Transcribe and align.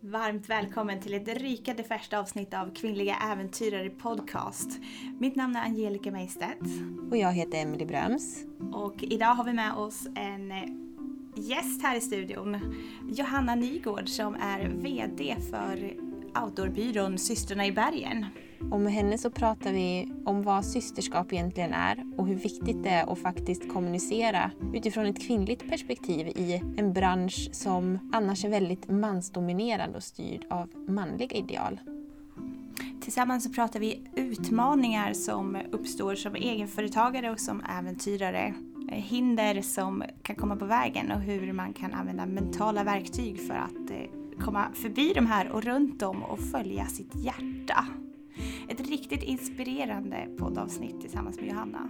Varmt 0.00 0.48
välkommen 0.48 1.00
till 1.00 1.14
ett 1.14 1.28
rykande 1.28 1.84
färskt 1.84 2.12
avsnitt 2.12 2.54
av 2.54 2.74
Kvinnliga 2.74 3.16
Äventyrare 3.16 3.90
Podcast. 3.90 4.68
Mitt 5.20 5.36
namn 5.36 5.56
är 5.56 5.60
Angelica 5.60 6.10
Meistedt. 6.10 6.60
Och 7.10 7.16
jag 7.16 7.32
heter 7.32 7.58
Emily 7.58 7.86
Bröms. 7.86 8.44
Och 8.72 9.02
idag 9.02 9.34
har 9.34 9.44
vi 9.44 9.52
med 9.52 9.74
oss 9.74 10.06
en 10.14 10.52
gäst 11.36 11.82
här 11.82 11.96
i 11.96 12.00
studion. 12.00 12.74
Johanna 13.16 13.54
Nygård 13.54 14.08
som 14.08 14.34
är 14.34 14.68
VD 14.68 15.36
för 15.50 15.94
outdoorbyrån 16.44 17.18
Systrarna 17.18 17.66
i 17.66 17.72
bergen. 17.72 18.26
Och 18.70 18.80
med 18.80 18.92
henne 18.92 19.18
så 19.18 19.30
pratar 19.30 19.72
vi 19.72 20.12
om 20.24 20.42
vad 20.42 20.64
systerskap 20.64 21.32
egentligen 21.32 21.72
är 21.72 22.04
och 22.16 22.26
hur 22.26 22.34
viktigt 22.34 22.82
det 22.82 22.88
är 22.88 23.12
att 23.12 23.18
faktiskt 23.18 23.72
kommunicera 23.72 24.50
utifrån 24.74 25.06
ett 25.06 25.26
kvinnligt 25.26 25.68
perspektiv 25.68 26.26
i 26.26 26.62
en 26.76 26.92
bransch 26.92 27.48
som 27.52 28.10
annars 28.12 28.44
är 28.44 28.48
väldigt 28.48 28.88
mansdominerad 28.88 29.96
och 29.96 30.02
styrd 30.02 30.46
av 30.50 30.68
manliga 30.88 31.36
ideal. 31.36 31.80
Tillsammans 33.04 33.44
så 33.44 33.50
pratar 33.50 33.80
vi 33.80 34.10
utmaningar 34.16 35.12
som 35.12 35.58
uppstår 35.72 36.14
som 36.14 36.34
egenföretagare 36.34 37.30
och 37.30 37.40
som 37.40 37.62
äventyrare. 37.78 38.54
Hinder 38.88 39.62
som 39.62 40.04
kan 40.22 40.36
komma 40.36 40.56
på 40.56 40.64
vägen 40.64 41.12
och 41.12 41.20
hur 41.20 41.52
man 41.52 41.72
kan 41.72 41.94
använda 41.94 42.26
mentala 42.26 42.84
verktyg 42.84 43.40
för 43.46 43.54
att 43.54 43.90
eh, 43.90 44.40
komma 44.40 44.66
förbi 44.74 45.12
de 45.14 45.26
här 45.26 45.48
och 45.48 45.64
runt 45.64 46.00
dem 46.00 46.22
och 46.22 46.40
följa 46.40 46.86
sitt 46.86 47.14
hjärta. 47.14 47.86
Ett 48.68 48.88
riktigt 48.88 49.22
inspirerande 49.22 50.28
poddavsnitt 50.38 51.00
tillsammans 51.00 51.40
med 51.40 51.48
Johanna. 51.48 51.88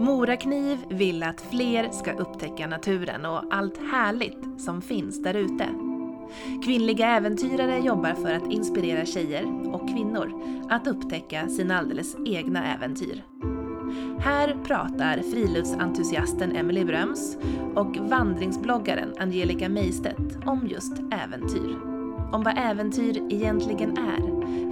Morakniv 0.00 0.78
vill 0.90 1.22
att 1.22 1.40
fler 1.40 1.90
ska 1.90 2.12
upptäcka 2.12 2.66
naturen 2.66 3.26
och 3.26 3.44
allt 3.50 3.78
härligt 3.78 4.60
som 4.60 4.82
finns 4.82 5.22
där 5.22 5.34
ute. 5.34 5.68
Kvinnliga 6.64 7.06
äventyrare 7.06 7.78
jobbar 7.78 8.14
för 8.14 8.32
att 8.32 8.52
inspirera 8.52 9.06
tjejer 9.06 9.74
och 9.74 9.88
kvinnor 9.88 10.42
att 10.70 10.86
upptäcka 10.86 11.48
sina 11.48 11.78
alldeles 11.78 12.16
egna 12.26 12.74
äventyr. 12.74 13.22
Här 14.20 14.56
pratar 14.64 15.22
friluftsentusiasten 15.22 16.56
Emily 16.56 16.84
Bröms 16.84 17.36
och 17.74 17.96
vandringsbloggaren 17.96 19.14
Angelica 19.18 19.68
Meistedt 19.68 20.46
om 20.46 20.66
just 20.66 20.92
äventyr. 20.98 21.76
Om 22.32 22.42
vad 22.44 22.58
äventyr 22.58 23.32
egentligen 23.32 23.98
är, 23.98 24.20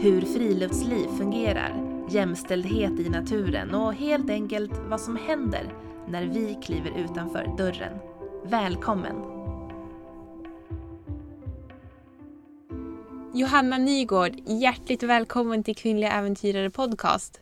hur 0.02 0.20
friluftsliv 0.20 1.06
fungerar, 1.18 1.74
jämställdhet 2.10 3.00
i 3.00 3.08
naturen 3.08 3.74
och 3.74 3.94
helt 3.94 4.30
enkelt 4.30 4.72
vad 4.88 5.00
som 5.00 5.16
händer 5.16 5.74
när 6.08 6.24
vi 6.24 6.58
kliver 6.62 6.92
utanför 6.98 7.54
dörren. 7.58 7.98
Välkommen! 8.44 9.16
Johanna 13.34 13.78
Nygård, 13.78 14.32
hjärtligt 14.46 15.02
välkommen 15.02 15.62
till 15.62 15.76
Kvinnliga 15.76 16.12
Äventyrare 16.12 16.70
Podcast. 16.70 17.40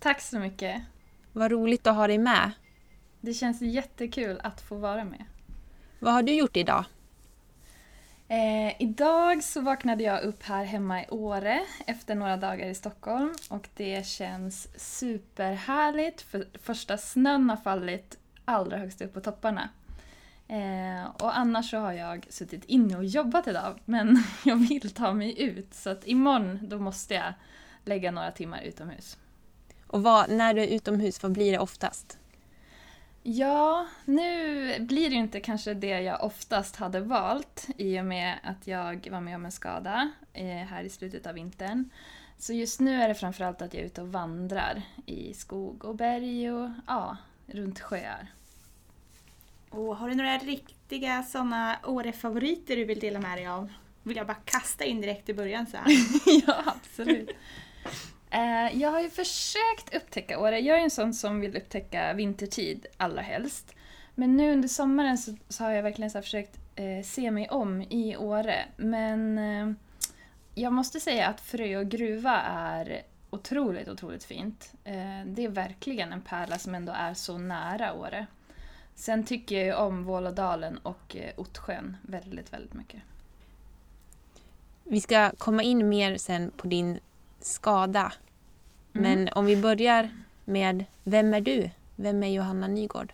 Tack 0.00 0.20
så 0.20 0.38
mycket. 0.38 0.82
Vad 1.32 1.50
roligt 1.50 1.86
att 1.86 1.94
ha 1.94 2.06
dig 2.06 2.18
med. 2.18 2.50
Det 3.20 3.34
känns 3.34 3.62
jättekul 3.62 4.40
att 4.42 4.60
få 4.60 4.76
vara 4.76 5.04
med. 5.04 5.24
Vad 5.98 6.12
har 6.12 6.22
du 6.22 6.32
gjort 6.32 6.56
idag? 6.56 6.84
Eh, 8.28 8.82
idag 8.82 9.42
så 9.44 9.60
vaknade 9.60 10.02
jag 10.02 10.22
upp 10.22 10.42
här 10.42 10.64
hemma 10.64 11.02
i 11.02 11.06
Åre 11.08 11.60
efter 11.86 12.14
några 12.14 12.36
dagar 12.36 12.66
i 12.66 12.74
Stockholm 12.74 13.34
och 13.48 13.68
det 13.76 14.06
känns 14.06 14.68
superhärligt 14.76 16.22
för 16.22 16.46
första 16.62 16.96
snön 16.98 17.50
har 17.50 17.56
fallit 17.56 18.18
allra 18.44 18.76
högst 18.76 19.02
upp 19.02 19.14
på 19.14 19.20
topparna. 19.20 19.68
Eh, 20.48 21.10
och 21.22 21.38
annars 21.38 21.70
så 21.70 21.78
har 21.78 21.92
jag 21.92 22.26
suttit 22.28 22.64
inne 22.64 22.96
och 22.96 23.04
jobbat 23.04 23.48
idag 23.48 23.78
men 23.84 24.24
jag 24.44 24.56
vill 24.56 24.90
ta 24.90 25.12
mig 25.12 25.42
ut 25.42 25.74
så 25.74 25.90
att 25.90 26.06
imorgon 26.06 26.58
då 26.62 26.78
måste 26.78 27.14
jag 27.14 27.32
lägga 27.84 28.10
några 28.10 28.30
timmar 28.30 28.62
utomhus. 28.62 29.18
Och 29.90 30.02
vad, 30.02 30.30
när 30.30 30.54
du 30.54 30.62
är 30.62 30.66
utomhus, 30.66 31.22
vad 31.22 31.32
blir 31.32 31.52
det 31.52 31.58
oftast? 31.58 32.18
Ja, 33.22 33.86
nu 34.04 34.80
blir 34.80 35.08
det 35.08 35.14
ju 35.14 35.20
inte 35.20 35.40
kanske 35.40 35.74
det 35.74 36.00
jag 36.00 36.24
oftast 36.24 36.76
hade 36.76 37.00
valt 37.00 37.66
i 37.76 38.00
och 38.00 38.04
med 38.04 38.38
att 38.42 38.66
jag 38.66 39.08
var 39.10 39.20
med 39.20 39.36
om 39.36 39.44
en 39.44 39.52
skada 39.52 40.10
eh, 40.32 40.46
här 40.46 40.84
i 40.84 40.90
slutet 40.90 41.26
av 41.26 41.34
vintern. 41.34 41.90
Så 42.38 42.52
just 42.52 42.80
nu 42.80 43.02
är 43.02 43.08
det 43.08 43.14
framförallt 43.14 43.62
att 43.62 43.74
jag 43.74 43.82
är 43.82 43.86
ute 43.86 44.02
och 44.02 44.12
vandrar 44.12 44.82
i 45.06 45.34
skog 45.34 45.84
och 45.84 45.96
berg 45.96 46.52
och 46.52 46.70
ja, 46.86 47.16
runt 47.46 47.80
sjöar. 47.80 48.26
Och 49.70 49.96
har 49.96 50.08
du 50.08 50.14
några 50.14 50.38
riktiga 50.38 51.22
sådana 51.22 51.78
Åre-favoriter 51.84 52.76
du 52.76 52.84
vill 52.84 53.00
dela 53.00 53.20
med 53.20 53.38
dig 53.38 53.46
av? 53.46 53.72
Vill 54.02 54.16
jag 54.16 54.26
bara 54.26 54.38
kasta 54.44 54.84
in 54.84 55.00
direkt 55.00 55.28
i 55.28 55.34
början 55.34 55.66
så 55.66 55.76
här. 55.76 55.86
ja, 56.46 56.62
absolut. 56.66 57.30
Eh, 58.30 58.80
jag 58.80 58.90
har 58.90 59.00
ju 59.00 59.10
försökt 59.10 59.94
upptäcka 59.94 60.38
Åre. 60.38 60.58
Jag 60.58 60.78
är 60.78 60.82
en 60.82 60.90
sån 60.90 61.14
som 61.14 61.40
vill 61.40 61.56
upptäcka 61.56 62.12
vintertid 62.12 62.86
allra 62.96 63.22
helst. 63.22 63.74
Men 64.14 64.36
nu 64.36 64.52
under 64.52 64.68
sommaren 64.68 65.18
så, 65.18 65.36
så 65.48 65.64
har 65.64 65.70
jag 65.70 65.82
verkligen 65.82 66.10
så 66.10 66.22
försökt 66.22 66.58
eh, 66.76 67.04
se 67.04 67.30
mig 67.30 67.48
om 67.48 67.82
i 67.82 68.16
Åre. 68.16 68.64
Men 68.76 69.38
eh, 69.38 69.72
jag 70.54 70.72
måste 70.72 71.00
säga 71.00 71.28
att 71.28 71.40
Frö 71.40 71.76
och 71.76 71.88
gruva 71.88 72.40
är 72.42 73.02
otroligt, 73.30 73.88
otroligt 73.88 74.24
fint. 74.24 74.72
Eh, 74.84 75.24
det 75.26 75.44
är 75.44 75.48
verkligen 75.48 76.12
en 76.12 76.20
pärla 76.20 76.58
som 76.58 76.74
ändå 76.74 76.92
är 76.92 77.14
så 77.14 77.38
nära 77.38 77.92
Åre. 77.92 78.26
Sen 78.94 79.24
tycker 79.24 79.56
jag 79.56 79.66
ju 79.66 79.74
om 79.74 80.04
Vålådalen 80.04 80.78
och 80.78 81.16
eh, 81.16 81.32
Ottsjön 81.36 81.96
väldigt, 82.02 82.52
väldigt 82.52 82.74
mycket. 82.74 83.02
Vi 84.84 85.00
ska 85.00 85.30
komma 85.38 85.62
in 85.62 85.88
mer 85.88 86.16
sen 86.16 86.50
på 86.56 86.66
din 86.66 87.00
skada. 87.44 88.12
Mm. 88.94 89.02
Men 89.02 89.28
om 89.32 89.46
vi 89.46 89.56
börjar 89.56 90.10
med, 90.44 90.84
vem 91.04 91.34
är 91.34 91.40
du? 91.40 91.70
Vem 91.96 92.22
är 92.22 92.28
Johanna 92.28 92.66
Nygård? 92.66 93.12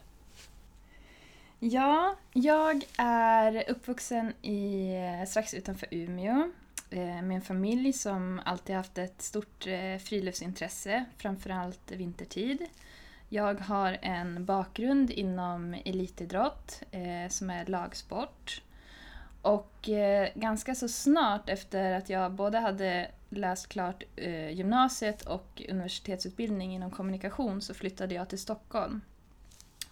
Ja, 1.59 2.17
jag 2.33 2.87
är 2.99 3.71
uppvuxen 3.71 4.33
i, 4.43 4.93
strax 5.29 5.55
utanför 5.55 5.89
Umeå 5.91 6.51
eh, 6.91 7.23
med 7.23 7.31
en 7.31 7.43
familj 7.43 7.93
som 7.93 8.41
alltid 8.45 8.77
haft 8.77 8.99
ett 8.99 9.23
stort 9.23 9.67
eh, 9.67 9.99
friluftsintresse, 9.99 11.05
framförallt 11.17 11.91
vintertid. 11.91 12.67
Jag 13.29 13.61
har 13.61 13.99
en 14.03 14.45
bakgrund 14.45 15.11
inom 15.11 15.75
elitidrott 15.75 16.83
eh, 16.91 17.31
som 17.31 17.51
är 17.51 17.67
lagsport. 17.67 18.63
Och 19.47 19.89
eh, 19.89 20.29
ganska 20.34 20.75
så 20.75 20.89
snart 20.89 21.49
efter 21.49 21.93
att 21.93 22.11
jag 22.11 22.33
både 22.33 22.59
hade 22.59 23.11
läst 23.29 23.69
klart 23.69 24.03
eh, 24.17 24.51
gymnasiet 24.51 25.23
och 25.23 25.62
universitetsutbildning 25.69 26.75
inom 26.75 26.91
kommunikation 26.91 27.61
så 27.61 27.75
flyttade 27.75 28.15
jag 28.15 28.29
till 28.29 28.39
Stockholm. 28.39 29.01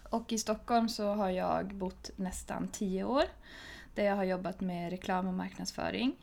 Och 0.09 0.33
i 0.33 0.37
Stockholm 0.37 0.89
så 0.89 1.13
har 1.13 1.29
jag 1.29 1.75
bott 1.75 2.11
nästan 2.15 2.67
tio 2.67 3.03
år 3.03 3.23
där 3.93 4.03
jag 4.03 4.15
har 4.15 4.23
jobbat 4.23 4.61
med 4.61 4.89
reklam 4.89 5.27
och 5.27 5.33
marknadsföring. 5.33 6.15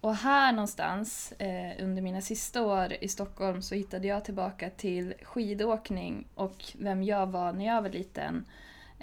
Och 0.00 0.14
här 0.14 0.52
någonstans 0.52 1.32
eh, 1.32 1.84
under 1.84 2.02
mina 2.02 2.20
sista 2.20 2.62
år 2.62 2.92
i 3.00 3.08
Stockholm 3.08 3.62
så 3.62 3.74
hittade 3.74 4.06
jag 4.06 4.24
tillbaka 4.24 4.70
till 4.70 5.14
skidåkning 5.22 6.26
och 6.34 6.64
vem 6.78 7.02
jag 7.02 7.26
var 7.26 7.52
när 7.52 7.66
jag 7.66 7.82
var 7.82 7.90
liten. 7.90 8.44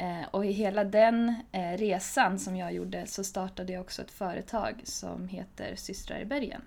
Eh, 0.02 0.28
och 0.32 0.46
i 0.46 0.52
hela 0.52 0.84
den 0.84 1.36
eh, 1.52 1.78
resan 1.78 2.40
som 2.40 2.56
jag 2.56 2.74
gjorde 2.74 3.08
så 3.08 3.24
startade 3.24 3.74
jag 3.74 3.82
också 3.82 4.02
ett 4.02 4.12
företag 4.12 4.82
som 4.84 5.28
heter 5.28 5.76
Systrar 5.76 6.20
i 6.20 6.26
bergen. 6.26 6.62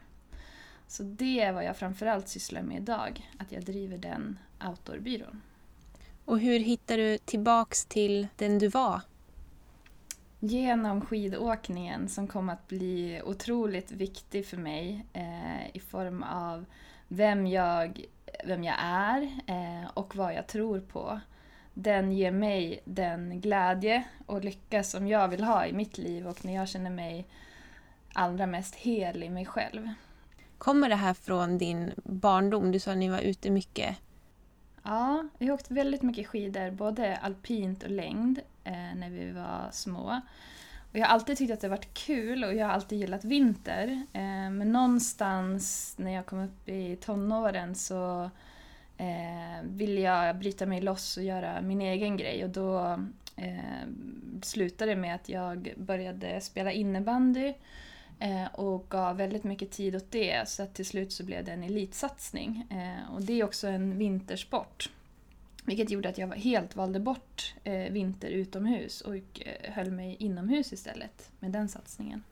Så 0.87 1.03
det 1.03 1.41
är 1.41 1.53
vad 1.53 1.65
jag 1.65 1.77
framförallt 1.77 2.29
sysslar 2.29 2.63
med 2.63 2.77
idag, 2.77 3.31
att 3.39 3.53
jag 3.53 3.65
driver 3.65 3.99
den 3.99 4.39
outdoorbyrån. 4.69 5.43
Och 6.25 6.41
hur 6.41 6.59
hittar 6.59 6.97
du 6.97 7.19
tillbaks 7.19 7.85
till 7.85 8.29
den 8.37 8.59
du 8.59 8.69
var? 8.69 9.01
Genom 10.41 11.01
skidåkningen 11.01 12.09
som 12.09 12.27
kom 12.27 12.49
att 12.49 12.69
bli 12.69 13.21
otroligt 13.25 13.93
viktig 13.93 14.47
för 14.47 14.57
mig 14.57 15.07
eh, 15.13 15.77
i 15.77 15.81
form 15.81 16.23
av 16.23 16.65
vem 17.09 17.47
jag, 17.47 18.05
vem 18.45 18.65
jag 18.65 18.77
är 18.79 19.23
eh, 19.47 19.91
och 19.95 20.17
vad 20.17 20.35
jag 20.35 20.47
tror 20.47 20.81
på. 20.81 21.21
Den 21.75 22.13
ger 22.13 22.31
mig 22.31 22.81
den 22.85 23.41
glädje 23.41 24.05
och 24.27 24.45
lycka 24.45 24.83
som 24.85 25.09
jag 25.09 25.29
vill 25.29 25.45
ha 25.45 25.67
i 25.67 25.73
mitt 25.73 25.99
liv 25.99 26.27
och 26.27 26.45
när 26.45 26.55
jag 26.55 26.69
känner 26.69 26.91
mig 26.91 27.27
allra 28.13 28.47
mest 28.47 28.75
hel 28.75 29.23
i 29.23 29.29
mig 29.29 29.47
själv. 29.47 29.89
Kommer 30.59 30.89
det 30.89 30.95
här 30.95 31.15
från 31.15 31.59
din 31.59 31.93
barndom? 31.97 32.73
Du 32.73 32.79
sa 32.79 32.91
att 32.91 32.99
ni 32.99 33.09
var 33.09 33.21
ute 33.21 33.51
mycket. 33.51 33.97
Ja, 34.83 35.29
vi 35.39 35.47
har 35.47 35.55
åkt 35.55 35.71
väldigt 35.71 36.03
mycket 36.03 36.27
skidor, 36.27 36.71
både 36.71 37.17
alpint 37.17 37.83
och 37.83 37.91
längd, 37.91 38.41
eh, 38.65 38.73
när 38.73 39.11
vi 39.11 39.31
var 39.31 39.69
små. 39.73 40.21
Och 40.93 40.99
jag 40.99 41.07
har 41.07 41.15
alltid 41.15 41.39
tyckt 41.39 41.53
att 41.53 41.61
det 41.61 41.67
har 41.67 41.77
varit 41.77 41.95
kul 41.95 42.45
och 42.45 42.55
jag 42.55 42.67
har 42.67 42.73
alltid 42.73 42.99
gillat 42.99 43.25
vinter. 43.25 44.07
Eh, 44.13 44.51
men 44.51 44.73
någonstans 44.73 45.95
när 45.99 46.11
jag 46.11 46.27
kom 46.27 46.39
upp 46.39 46.69
i 46.69 46.97
tonåren 46.97 47.75
så 47.75 48.31
eh, 48.99 49.63
ville 49.63 50.01
jag 50.01 50.37
bryta 50.37 50.67
mig 50.67 50.81
loss 50.81 51.17
och 51.17 51.23
göra 51.23 51.61
min 51.61 51.81
egen 51.81 52.17
grej 52.17 52.45
och 52.45 52.51
då 52.51 52.99
eh, 53.37 53.89
slutade 54.43 54.91
det 54.91 54.97
med 54.97 55.15
att 55.15 55.29
jag 55.29 55.73
började 55.77 56.41
spela 56.41 56.73
innebandy 56.73 57.55
eh, 58.19 58.55
och 58.55 58.87
gav 58.89 59.17
väldigt 59.17 59.45
mycket 59.45 59.71
tid 59.71 59.97
åt 59.97 60.11
det 60.11 60.49
så 60.49 60.63
att 60.63 60.75
till 60.75 60.87
slut 60.87 61.13
så 61.13 61.25
blev 61.25 61.45
det 61.45 61.53
en 61.53 61.63
elitsatsning. 61.63 62.67
Eh, 62.71 63.15
och 63.15 63.23
det 63.23 63.41
är 63.41 63.45
också 63.45 63.69
en 63.69 63.99
vintersport. 63.99 64.91
Vilket 65.65 65.91
gjorde 65.91 66.09
att 66.09 66.19
jag 66.19 66.35
helt 66.35 66.77
valde 66.77 67.01
bort 67.01 67.55
eh, 67.65 67.93
vinter 67.93 68.29
utomhus 68.29 69.01
och 69.01 69.15
eh, 69.15 69.73
höll 69.73 69.91
mig 69.91 70.17
inomhus 70.19 70.73
istället 70.73 71.31
med 71.41 71.51
den 71.51 71.69
satsningen. 71.69 72.23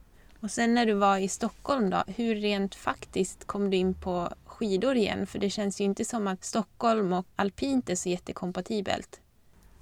Och 0.43 0.51
sen 0.51 0.75
när 0.75 0.87
du 0.87 0.93
var 0.93 1.19
i 1.19 1.29
Stockholm 1.29 1.91
då, 1.91 2.05
hur 2.07 2.35
rent 2.35 2.75
faktiskt 2.75 3.47
kom 3.47 3.71
du 3.71 3.77
in 3.77 3.95
på 3.95 4.29
skidor 4.45 4.97
igen? 4.97 5.27
För 5.27 5.39
det 5.39 5.51
känns 5.51 5.81
ju 5.81 5.85
inte 5.85 6.05
som 6.05 6.27
att 6.27 6.45
Stockholm 6.45 7.13
och 7.13 7.27
alpint 7.37 7.91
är 7.91 7.95
så 7.95 8.09
jättekompatibelt. 8.09 9.21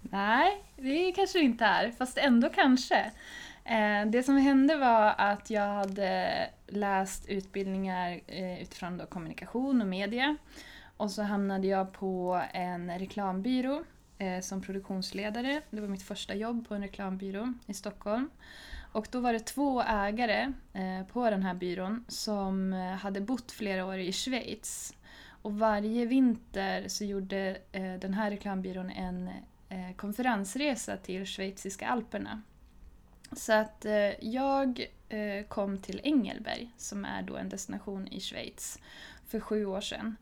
Nej, 0.00 0.64
det 0.76 1.12
kanske 1.12 1.38
det 1.38 1.44
inte 1.44 1.64
är, 1.64 1.90
fast 1.90 2.18
ändå 2.18 2.48
kanske. 2.48 3.10
Eh, 3.64 4.06
det 4.06 4.22
som 4.22 4.36
hände 4.36 4.76
var 4.76 5.14
att 5.18 5.50
jag 5.50 5.66
hade 5.66 6.30
läst 6.66 7.28
utbildningar 7.28 8.20
eh, 8.26 8.62
utifrån 8.62 8.98
då 8.98 9.06
kommunikation 9.06 9.80
och 9.80 9.88
media. 9.88 10.36
Och 10.96 11.10
så 11.10 11.22
hamnade 11.22 11.66
jag 11.66 11.92
på 11.92 12.42
en 12.52 12.98
reklambyrå 12.98 13.84
eh, 14.18 14.40
som 14.40 14.62
produktionsledare. 14.62 15.62
Det 15.70 15.80
var 15.80 15.88
mitt 15.88 16.02
första 16.02 16.34
jobb 16.34 16.68
på 16.68 16.74
en 16.74 16.82
reklambyrå 16.82 17.54
i 17.66 17.74
Stockholm. 17.74 18.30
Och 18.92 19.08
då 19.10 19.20
var 19.20 19.32
det 19.32 19.40
två 19.40 19.82
ägare 19.82 20.52
eh, 20.72 21.06
på 21.12 21.30
den 21.30 21.42
här 21.42 21.54
byrån 21.54 22.04
som 22.08 22.72
eh, 22.72 22.78
hade 22.78 23.20
bott 23.20 23.52
flera 23.52 23.86
år 23.86 23.98
i 23.98 24.12
Schweiz. 24.12 24.94
Och 25.42 25.58
varje 25.58 26.06
vinter 26.06 26.88
så 26.88 27.04
gjorde 27.04 27.56
eh, 27.72 27.94
den 27.94 28.14
här 28.14 28.30
reklambyrån 28.30 28.90
en 28.90 29.30
konferensresa 29.96 30.96
till 30.96 31.26
schweiziska 31.26 31.88
alperna. 31.88 32.42
Så 33.32 33.52
att 33.52 33.84
eh, 33.84 34.24
jag 34.24 34.86
eh, 35.08 35.44
kom 35.48 35.78
till 35.78 36.00
Engelberg, 36.04 36.70
som 36.76 37.04
är 37.04 37.22
då 37.22 37.36
en 37.36 37.48
destination 37.48 38.08
i 38.08 38.20
Schweiz, 38.20 38.78
för 39.26 39.40
sju 39.40 39.66
år 39.66 39.80
sedan. 39.80 40.16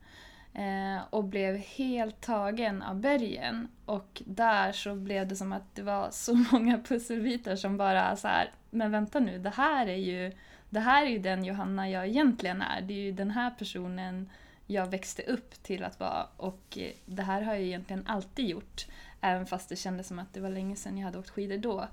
Eh, 0.59 1.01
och 1.09 1.23
blev 1.23 1.57
helt 1.57 2.21
tagen 2.21 2.81
av 2.81 2.95
bergen. 2.95 3.67
Och 3.85 4.21
där 4.25 4.71
så 4.71 4.95
blev 4.95 5.27
det 5.27 5.35
som 5.35 5.53
att 5.53 5.75
det 5.75 5.81
var 5.81 6.09
så 6.11 6.35
många 6.51 6.79
pusselbitar 6.79 7.55
som 7.55 7.77
bara 7.77 8.15
så 8.15 8.27
här, 8.27 8.51
men 8.69 8.91
vänta 8.91 9.19
nu, 9.19 9.39
det 9.39 9.49
här 9.49 9.87
är 9.87 9.97
ju, 9.97 10.31
det 10.69 10.79
här 10.79 11.05
är 11.05 11.09
ju 11.09 11.19
den 11.19 11.43
Johanna 11.43 11.89
jag 11.89 12.07
egentligen 12.07 12.61
är. 12.61 12.81
Det 12.81 12.93
är 12.93 12.97
ju 12.97 13.11
den 13.11 13.31
här 13.31 13.49
personen 13.49 14.29
jag 14.65 14.87
växte 14.87 15.23
upp 15.23 15.63
till 15.63 15.83
att 15.83 15.99
vara 15.99 16.27
och 16.37 16.77
eh, 16.77 16.91
det 17.05 17.23
här 17.23 17.41
har 17.41 17.53
jag 17.53 17.63
egentligen 17.63 18.07
alltid 18.07 18.49
gjort. 18.49 18.87
Även 19.21 19.45
fast 19.45 19.69
det 19.69 19.75
kändes 19.75 20.07
som 20.07 20.19
att 20.19 20.33
det 20.33 20.39
var 20.39 20.49
länge 20.49 20.75
sedan 20.75 20.97
jag 20.97 21.05
hade 21.05 21.19
åkt 21.19 21.29
skidor 21.29 21.57
då. 21.57 21.87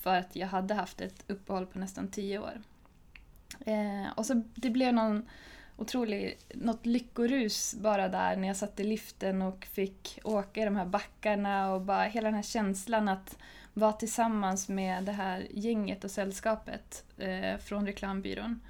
För 0.00 0.16
att 0.16 0.36
jag 0.36 0.46
hade 0.46 0.74
haft 0.74 1.00
ett 1.00 1.24
uppehåll 1.26 1.66
på 1.66 1.78
nästan 1.78 2.08
tio 2.08 2.38
år. 2.38 2.62
Eh, 3.66 4.12
och 4.16 4.26
så 4.26 4.42
det 4.54 4.70
blev 4.70 4.94
någon 4.94 5.28
otrolig, 5.78 6.38
något 6.54 6.86
lyckorus 6.86 7.74
bara 7.74 8.08
där 8.08 8.36
när 8.36 8.48
jag 8.48 8.56
satt 8.56 8.80
i 8.80 8.84
liften 8.84 9.42
och 9.42 9.64
fick 9.64 10.18
åka 10.24 10.62
i 10.62 10.64
de 10.64 10.76
här 10.76 10.86
backarna 10.86 11.72
och 11.72 11.80
bara 11.80 12.02
hela 12.02 12.28
den 12.28 12.34
här 12.34 12.42
känslan 12.42 13.08
att 13.08 13.38
vara 13.74 13.92
tillsammans 13.92 14.68
med 14.68 15.04
det 15.04 15.12
här 15.12 15.46
gänget 15.50 16.04
och 16.04 16.10
sällskapet 16.10 17.04
eh, 17.18 17.58
från 17.58 17.86
reklambyrån. 17.86 18.60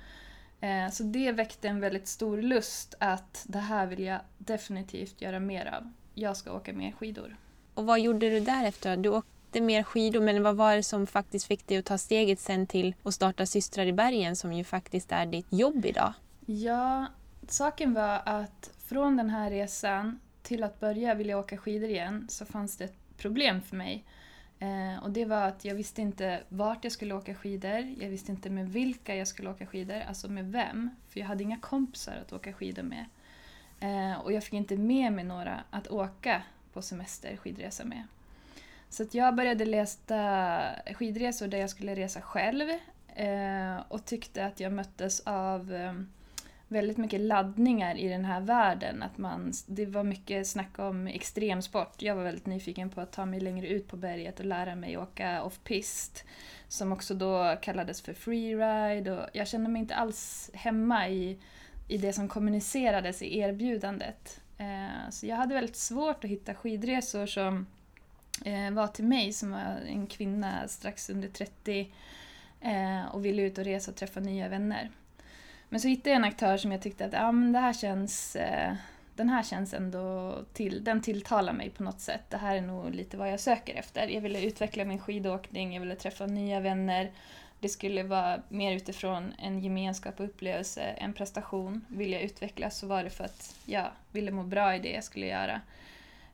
Eh, 0.60 0.90
så 0.92 1.02
det 1.02 1.32
väckte 1.32 1.68
en 1.68 1.80
väldigt 1.80 2.08
stor 2.08 2.42
lust 2.42 2.94
att 3.00 3.44
det 3.48 3.58
här 3.58 3.86
vill 3.86 4.02
jag 4.02 4.20
definitivt 4.38 5.20
göra 5.20 5.40
mer 5.40 5.66
av. 5.66 5.92
Jag 6.14 6.36
ska 6.36 6.52
åka 6.52 6.72
mer 6.72 6.92
skidor. 6.92 7.36
Och 7.74 7.86
vad 7.86 8.00
gjorde 8.00 8.30
du 8.30 8.40
därefter? 8.40 8.96
Du 8.96 9.08
åkte 9.08 9.60
mer 9.60 9.82
skidor, 9.82 10.20
men 10.20 10.42
vad 10.42 10.56
var 10.56 10.76
det 10.76 10.82
som 10.82 11.06
faktiskt 11.06 11.46
fick 11.46 11.66
dig 11.66 11.78
att 11.78 11.84
ta 11.84 11.98
steget 11.98 12.40
sen 12.40 12.66
till 12.66 12.94
att 13.02 13.14
starta 13.14 13.46
Systrar 13.46 13.86
i 13.86 13.92
bergen 13.92 14.36
som 14.36 14.52
ju 14.52 14.64
faktiskt 14.64 15.12
är 15.12 15.26
ditt 15.26 15.52
jobb 15.52 15.86
idag? 15.86 16.12
Ja, 16.50 17.06
saken 17.48 17.94
var 17.94 18.22
att 18.24 18.70
från 18.86 19.16
den 19.16 19.30
här 19.30 19.50
resan 19.50 20.20
till 20.42 20.64
att 20.64 20.80
börja 20.80 21.14
vilja 21.14 21.38
åka 21.38 21.58
skidor 21.58 21.88
igen 21.88 22.26
så 22.28 22.44
fanns 22.44 22.76
det 22.76 22.84
ett 22.84 23.16
problem 23.16 23.62
för 23.62 23.76
mig. 23.76 24.04
Eh, 24.58 25.02
och 25.02 25.10
det 25.10 25.24
var 25.24 25.42
att 25.42 25.64
jag 25.64 25.74
visste 25.74 26.02
inte 26.02 26.42
vart 26.48 26.84
jag 26.84 26.92
skulle 26.92 27.14
åka 27.14 27.34
skidor, 27.34 27.94
jag 28.00 28.08
visste 28.08 28.32
inte 28.32 28.50
med 28.50 28.68
vilka 28.72 29.14
jag 29.14 29.28
skulle 29.28 29.50
åka 29.50 29.66
skidor, 29.66 30.00
alltså 30.08 30.28
med 30.28 30.52
vem. 30.52 30.90
För 31.08 31.20
jag 31.20 31.26
hade 31.26 31.42
inga 31.42 31.58
kompisar 31.58 32.16
att 32.16 32.32
åka 32.32 32.52
skidor 32.52 32.82
med. 32.82 33.04
Eh, 33.80 34.20
och 34.20 34.32
jag 34.32 34.44
fick 34.44 34.54
inte 34.54 34.76
med 34.76 35.12
mig 35.12 35.24
några 35.24 35.60
att 35.70 35.88
åka 35.88 36.42
på 36.72 36.82
semester, 36.82 37.36
skidresa 37.36 37.84
med. 37.84 38.02
Så 38.88 39.02
att 39.02 39.14
jag 39.14 39.34
började 39.34 39.64
läsa 39.64 40.60
skidresor 40.94 41.48
där 41.48 41.58
jag 41.58 41.70
skulle 41.70 41.94
resa 41.94 42.20
själv 42.20 42.68
eh, 43.14 43.76
och 43.88 44.04
tyckte 44.04 44.46
att 44.46 44.60
jag 44.60 44.72
möttes 44.72 45.20
av 45.20 45.74
eh, 45.74 45.92
väldigt 46.68 46.96
mycket 46.96 47.20
laddningar 47.20 47.98
i 47.98 48.08
den 48.08 48.24
här 48.24 48.40
världen. 48.40 49.02
Att 49.02 49.18
man, 49.18 49.52
det 49.66 49.86
var 49.86 50.04
mycket 50.04 50.46
snack 50.46 50.78
om 50.78 51.06
extremsport. 51.06 52.02
Jag 52.02 52.16
var 52.16 52.22
väldigt 52.22 52.46
nyfiken 52.46 52.90
på 52.90 53.00
att 53.00 53.12
ta 53.12 53.26
mig 53.26 53.40
längre 53.40 53.68
ut 53.68 53.88
på 53.88 53.96
berget 53.96 54.40
och 54.40 54.46
lära 54.46 54.74
mig 54.74 54.98
åka 54.98 55.42
off-pist. 55.42 56.24
Som 56.68 56.92
också 56.92 57.14
då 57.14 57.56
kallades 57.62 58.00
för 58.02 58.12
freeride 58.12 59.12
och 59.12 59.28
jag 59.32 59.48
kände 59.48 59.70
mig 59.70 59.80
inte 59.80 59.94
alls 59.94 60.50
hemma 60.54 61.08
i, 61.08 61.38
i 61.88 61.98
det 61.98 62.12
som 62.12 62.28
kommunicerades 62.28 63.22
i 63.22 63.38
erbjudandet. 63.38 64.40
Eh, 64.58 65.10
så 65.10 65.26
jag 65.26 65.36
hade 65.36 65.54
väldigt 65.54 65.76
svårt 65.76 66.24
att 66.24 66.30
hitta 66.30 66.54
skidresor 66.54 67.26
som 67.26 67.66
eh, 68.44 68.70
var 68.70 68.86
till 68.86 69.04
mig 69.04 69.32
som 69.32 69.50
var 69.50 69.80
en 69.86 70.06
kvinna 70.06 70.68
strax 70.68 71.10
under 71.10 71.28
30 71.28 71.92
eh, 72.60 73.06
och 73.12 73.24
ville 73.24 73.42
ut 73.42 73.58
och 73.58 73.64
resa 73.64 73.90
och 73.90 73.96
träffa 73.96 74.20
nya 74.20 74.48
vänner. 74.48 74.90
Men 75.68 75.80
så 75.80 75.88
hittade 75.88 76.10
jag 76.10 76.16
en 76.16 76.24
aktör 76.24 76.56
som 76.56 76.72
jag 76.72 76.82
tyckte 76.82 77.04
att 77.04 77.14
ah, 77.14 77.32
men 77.32 77.52
det 77.52 77.58
här 77.58 77.72
känns, 77.72 78.36
eh, 78.36 78.74
den 79.14 79.28
här 79.28 79.42
känns 79.42 79.74
ändå 79.74 80.34
till, 80.52 80.84
den 80.84 81.02
tilltalar 81.02 81.52
mig 81.52 81.70
på 81.70 81.82
något 81.82 82.00
sätt. 82.00 82.22
Det 82.28 82.36
här 82.36 82.56
är 82.56 82.60
nog 82.60 82.94
lite 82.94 83.16
vad 83.16 83.32
jag 83.32 83.40
söker 83.40 83.74
efter. 83.74 84.08
Jag 84.08 84.20
ville 84.20 84.44
utveckla 84.44 84.84
min 84.84 84.98
skidåkning, 84.98 85.74
jag 85.74 85.80
ville 85.80 85.96
träffa 85.96 86.26
nya 86.26 86.60
vänner. 86.60 87.10
Det 87.60 87.68
skulle 87.68 88.02
vara 88.02 88.42
mer 88.48 88.72
utifrån 88.72 89.32
en 89.38 89.60
gemenskap 89.60 90.20
och 90.20 90.26
upplevelse, 90.26 90.82
en 90.82 91.12
prestation. 91.12 91.84
Vill 91.88 92.12
jag 92.12 92.22
utvecklas 92.22 92.78
så 92.78 92.86
var 92.86 93.04
det 93.04 93.10
för 93.10 93.24
att 93.24 93.56
jag 93.64 93.90
ville 94.12 94.30
må 94.30 94.42
bra 94.42 94.76
i 94.76 94.78
det 94.78 94.92
jag 94.92 95.04
skulle 95.04 95.26
göra. 95.26 95.60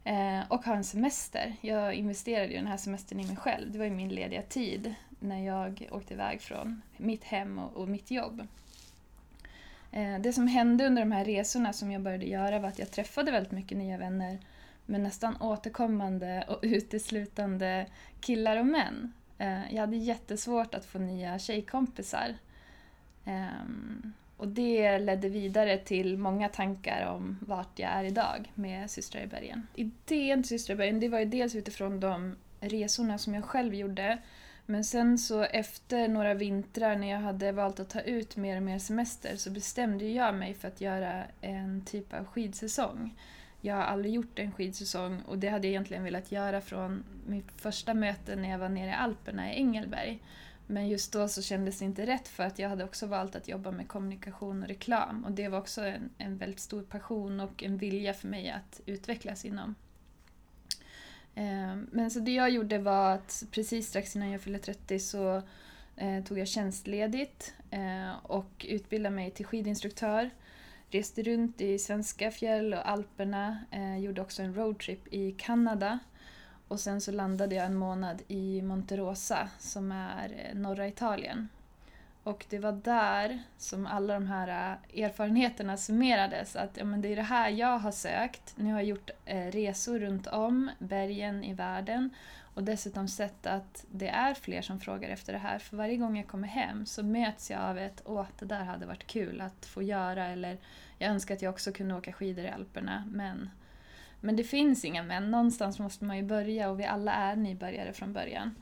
Eh, 0.05 0.41
och 0.49 0.65
ha 0.65 0.75
en 0.75 0.85
semester. 0.85 1.55
Jag 1.61 1.95
investerade 1.95 2.49
ju 2.49 2.57
den 2.57 2.67
här 2.67 2.77
semestern 2.77 3.21
i 3.21 3.27
mig 3.27 3.37
själv. 3.37 3.73
Det 3.73 3.79
var 3.79 3.85
ju 3.85 3.91
min 3.91 4.09
lediga 4.09 4.43
tid 4.43 4.95
när 5.21 5.47
jag 5.47 5.89
åkte 5.91 6.15
iväg 6.15 6.41
från 6.41 6.83
mitt 6.97 7.25
hem 7.25 7.59
och, 7.59 7.77
och 7.77 7.89
mitt 7.89 8.11
jobb. 8.11 8.47
Eh, 9.97 10.19
det 10.21 10.33
som 10.33 10.47
hände 10.47 10.87
under 10.87 11.03
de 11.03 11.13
här 11.13 11.25
resorna 11.25 11.73
som 11.73 11.91
jag 11.91 12.03
började 12.03 12.27
göra 12.27 12.59
var 12.59 12.69
att 12.69 12.79
jag 12.79 12.91
träffade 12.91 13.31
väldigt 13.31 13.53
mycket 13.53 13.79
nya 13.79 13.99
vänner 13.99 14.39
men 14.87 15.03
nästan 15.03 15.43
återkommande 15.43 16.45
och 16.49 16.59
uteslutande 16.63 17.87
killar 18.21 18.57
och 18.57 18.67
män. 18.67 19.13
Eh, 19.39 19.75
jag 19.75 19.81
hade 19.81 19.97
jättesvårt 19.97 20.75
att 20.75 20.85
få 20.85 20.99
nya 20.99 21.39
tjejkompisar. 21.39 22.35
Eh, 23.25 23.69
och 24.37 24.49
det 24.49 24.99
ledde 24.99 25.29
vidare 25.29 25.79
till 25.79 26.19
många 26.19 26.49
tankar 26.49 27.07
om 27.07 27.39
vart 27.41 27.79
jag 27.79 27.91
är 27.91 28.05
idag 28.05 28.53
med 28.55 28.91
Systrar 28.91 29.23
i 29.23 29.27
bergen. 29.27 29.67
Idén 29.75 30.43
till 30.43 30.49
Systrar 30.49 30.75
i 30.75 30.79
bergen 30.79 31.01
det 31.01 31.09
var 31.09 31.19
ju 31.19 31.25
dels 31.25 31.55
utifrån 31.55 32.01
de 32.01 32.37
resorna 32.61 33.19
som 33.19 33.35
jag 33.35 33.45
själv 33.45 33.75
gjorde 33.75 34.19
men 34.67 34.85
sen 34.85 35.19
så 35.19 35.43
efter 35.43 36.09
några 36.09 36.35
vintrar 36.35 36.97
när 36.97 37.11
jag 37.11 37.19
hade 37.19 37.53
valt 37.53 37.81
att 37.81 37.91
ta 37.91 38.01
ut 38.01 38.37
mer 38.37 38.57
och 38.57 38.63
mer 38.63 38.79
semester 38.79 39.37
så 39.37 39.51
bestämde 39.51 40.05
jag 40.05 40.35
mig 40.35 40.55
för 40.55 40.69
att 40.69 40.81
göra 40.81 41.25
en 41.41 41.85
typ 41.85 42.15
av 42.15 42.25
skidsäsong. 42.25 43.17
Jag 43.61 43.75
har 43.75 43.83
aldrig 43.83 44.15
gjort 44.15 44.39
en 44.39 44.53
skidsäsong 44.53 45.23
och 45.23 45.39
det 45.39 45.49
hade 45.49 45.67
jag 45.67 45.71
egentligen 45.71 46.05
velat 46.05 46.33
göra 46.33 46.61
från 46.61 47.05
mitt 47.27 47.53
första 47.57 47.95
möte 47.95 48.37
när 48.37 48.51
jag 48.51 48.59
var 48.59 48.69
nere 48.69 48.91
i 48.91 48.95
Alperna 48.95 49.53
i 49.53 49.57
Engelberg. 49.57 50.23
Men 50.67 50.89
just 50.89 51.13
då 51.13 51.29
så 51.29 51.43
kändes 51.43 51.79
det 51.79 51.85
inte 51.85 52.07
rätt 52.07 52.29
för 52.29 52.45
att 52.45 52.59
jag 52.59 52.69
hade 52.69 52.85
också 52.85 53.07
valt 53.07 53.37
att 53.37 53.49
jobba 53.49 53.71
med 53.71 53.89
kommunikation 53.89 54.63
och 54.63 54.69
reklam 54.69 55.25
och 55.25 55.33
det 55.33 55.49
var 55.49 55.59
också 55.59 55.81
en, 55.85 56.11
en 56.19 56.39
väldigt 56.39 56.61
stor 56.61 56.83
passion 56.83 57.41
och 57.41 57.63
en 57.63 57.79
vilja 57.79 58.15
för 58.15 58.29
mig 58.29 58.51
att 58.51 58.81
utvecklas 58.87 59.45
inom. 59.45 59.75
Ehm, 61.35 61.89
men 61.93 62.11
så 62.11 62.21
det 62.21 62.33
jag 62.33 62.51
gjorde 62.51 62.79
var 62.79 63.15
att 63.15 63.45
precis 63.51 63.89
strax 63.89 64.17
innan 64.17 64.31
jag 64.31 64.41
fyllde 64.41 64.59
30 64.59 64.99
så 64.99 65.43
eh, 65.97 66.25
tog 66.25 66.39
jag 66.39 66.49
tjänstledigt 66.49 67.55
eh, 67.71 68.17
och 68.23 68.67
utbildade 68.69 69.15
mig 69.15 69.31
till 69.31 69.47
skidinstruktör. 69.47 70.31
Reste 70.91 71.23
runt 71.23 71.61
i 71.61 71.79
svenska 71.79 72.31
fjäll 72.31 72.75
och 72.75 72.89
Alperna, 72.89 73.59
eh, 73.71 73.99
gjorde 73.99 74.23
också 74.23 74.43
en 74.43 74.55
roadtrip 74.55 75.15
i 75.15 75.33
Kanada 75.33 75.99
och 76.69 76.81
sen 76.81 77.01
så 77.01 77.13
landade 77.13 77.55
jag 77.55 77.67
en 77.67 77.77
månad 77.77 78.23
i 78.29 78.63
Monterosa 78.63 79.49
som 79.59 79.93
är 79.93 80.49
eh, 80.49 80.59
norra 80.59 80.89
Italien. 80.89 81.49
Och 82.25 82.47
det 82.51 82.59
var 82.59 82.73
där 82.73 83.43
som 83.59 83.87
alla 83.87 84.15
de 84.15 84.27
här 84.27 84.79
äh, 84.95 85.05
erfarenheterna 85.05 85.77
summerades. 85.77 86.57
Att 86.57 86.77
ja, 86.77 86.85
men 86.85 87.01
det 87.01 87.09
är 87.09 87.17
det 87.17 87.23
här 87.23 87.51
jag 87.51 87.79
har 87.79 87.93
sökt. 87.93 88.55
Nu 88.57 88.73
har 88.73 88.79
jag 88.79 88.89
gjort 88.89 89.11
eh, 89.25 89.47
resor 89.47 89.99
runt 89.99 90.27
om 90.27 90.71
bergen 90.79 91.45
i 91.45 91.55
världen 91.55 92.11
och 92.55 92.63
dessutom 92.63 93.09
sett 93.09 93.47
att 93.47 93.85
det 93.91 94.09
är 94.09 94.35
fler 94.35 94.63
som 94.63 94.81
frågar 94.81 95.09
efter 95.09 95.33
det 95.33 95.39
här. 95.39 95.59
För 95.59 95.77
varje 95.77 95.97
gång 95.97 96.17
jag 96.17 96.29
kommer 96.29 96.49
hem 96.49 96.87
så 96.87 97.03
möts 97.03 97.51
jag 97.51 97.61
av 97.61 97.79
ett 97.79 98.03
åh, 98.05 98.27
det 98.39 98.47
där 98.47 98.65
hade 98.65 98.87
varit 98.87 99.07
kul 99.07 99.41
att 99.41 99.67
få 99.67 99.83
göra 99.83 100.27
eller 100.27 100.59
jag 100.99 101.11
önskar 101.11 101.35
att 101.35 101.43
jag 101.43 101.53
också 101.53 101.73
kunde 101.73 101.95
åka 101.95 102.13
skidor 102.13 102.45
i 102.45 102.49
Alperna 102.49 103.05
men 103.13 103.51
men 104.21 104.37
det 104.37 104.45
finns 104.45 104.85
inga 104.85 105.03
men. 105.03 105.31
Någonstans 105.31 105.79
måste 105.79 106.05
man 106.05 106.17
ju 106.17 106.23
börja 106.23 106.71
och 106.71 106.81
vi 106.81 106.85
alla 106.85 107.13
är 107.13 107.37
nybörjare 107.37 107.93
från 107.93 108.13
början. 108.13 108.55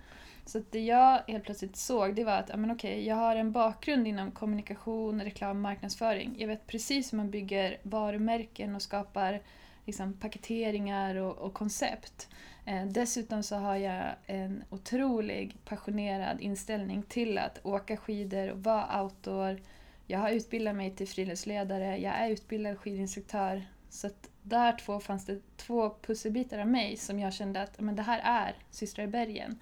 Så 0.44 0.62
det 0.70 0.80
jag 0.80 1.22
helt 1.28 1.44
plötsligt 1.44 1.76
såg 1.76 2.14
det 2.14 2.24
var 2.24 2.32
att 2.32 2.58
men 2.58 2.70
okej, 2.70 3.06
jag 3.06 3.16
har 3.16 3.36
en 3.36 3.52
bakgrund 3.52 4.08
inom 4.08 4.30
kommunikation, 4.30 5.22
reklam 5.22 5.50
och 5.50 5.62
marknadsföring. 5.62 6.34
Jag 6.38 6.48
vet 6.48 6.66
precis 6.66 7.12
hur 7.12 7.16
man 7.16 7.30
bygger 7.30 7.78
varumärken 7.82 8.74
och 8.74 8.82
skapar 8.82 9.40
liksom, 9.86 10.12
paketeringar 10.12 11.16
och, 11.16 11.38
och 11.38 11.54
koncept. 11.54 12.28
Eh, 12.64 12.86
dessutom 12.86 13.42
så 13.42 13.56
har 13.56 13.76
jag 13.76 14.14
en 14.26 14.64
otrolig 14.70 15.56
passionerad 15.64 16.40
inställning 16.40 17.02
till 17.02 17.38
att 17.38 17.66
åka 17.66 17.96
skidor 17.96 18.50
och 18.50 18.64
vara 18.64 19.02
outdoor. 19.02 19.60
Jag 20.06 20.18
har 20.18 20.30
utbildat 20.30 20.76
mig 20.76 20.90
till 20.90 21.08
friluftsledare, 21.08 21.98
jag 21.98 22.14
är 22.14 22.30
utbildad 22.30 22.78
skidinstruktör. 22.78 23.62
Så 23.90 24.06
att 24.06 24.28
där 24.42 24.72
två 24.72 25.00
fanns 25.00 25.26
det 25.26 25.56
två 25.56 25.94
pusselbitar 26.02 26.58
av 26.58 26.66
mig 26.66 26.96
som 26.96 27.18
jag 27.18 27.32
kände 27.32 27.62
att 27.62 27.80
men 27.80 27.96
det 27.96 28.02
här 28.02 28.20
är 28.24 28.56
Systrar 28.70 29.04
i 29.04 29.08
bergen. 29.08 29.58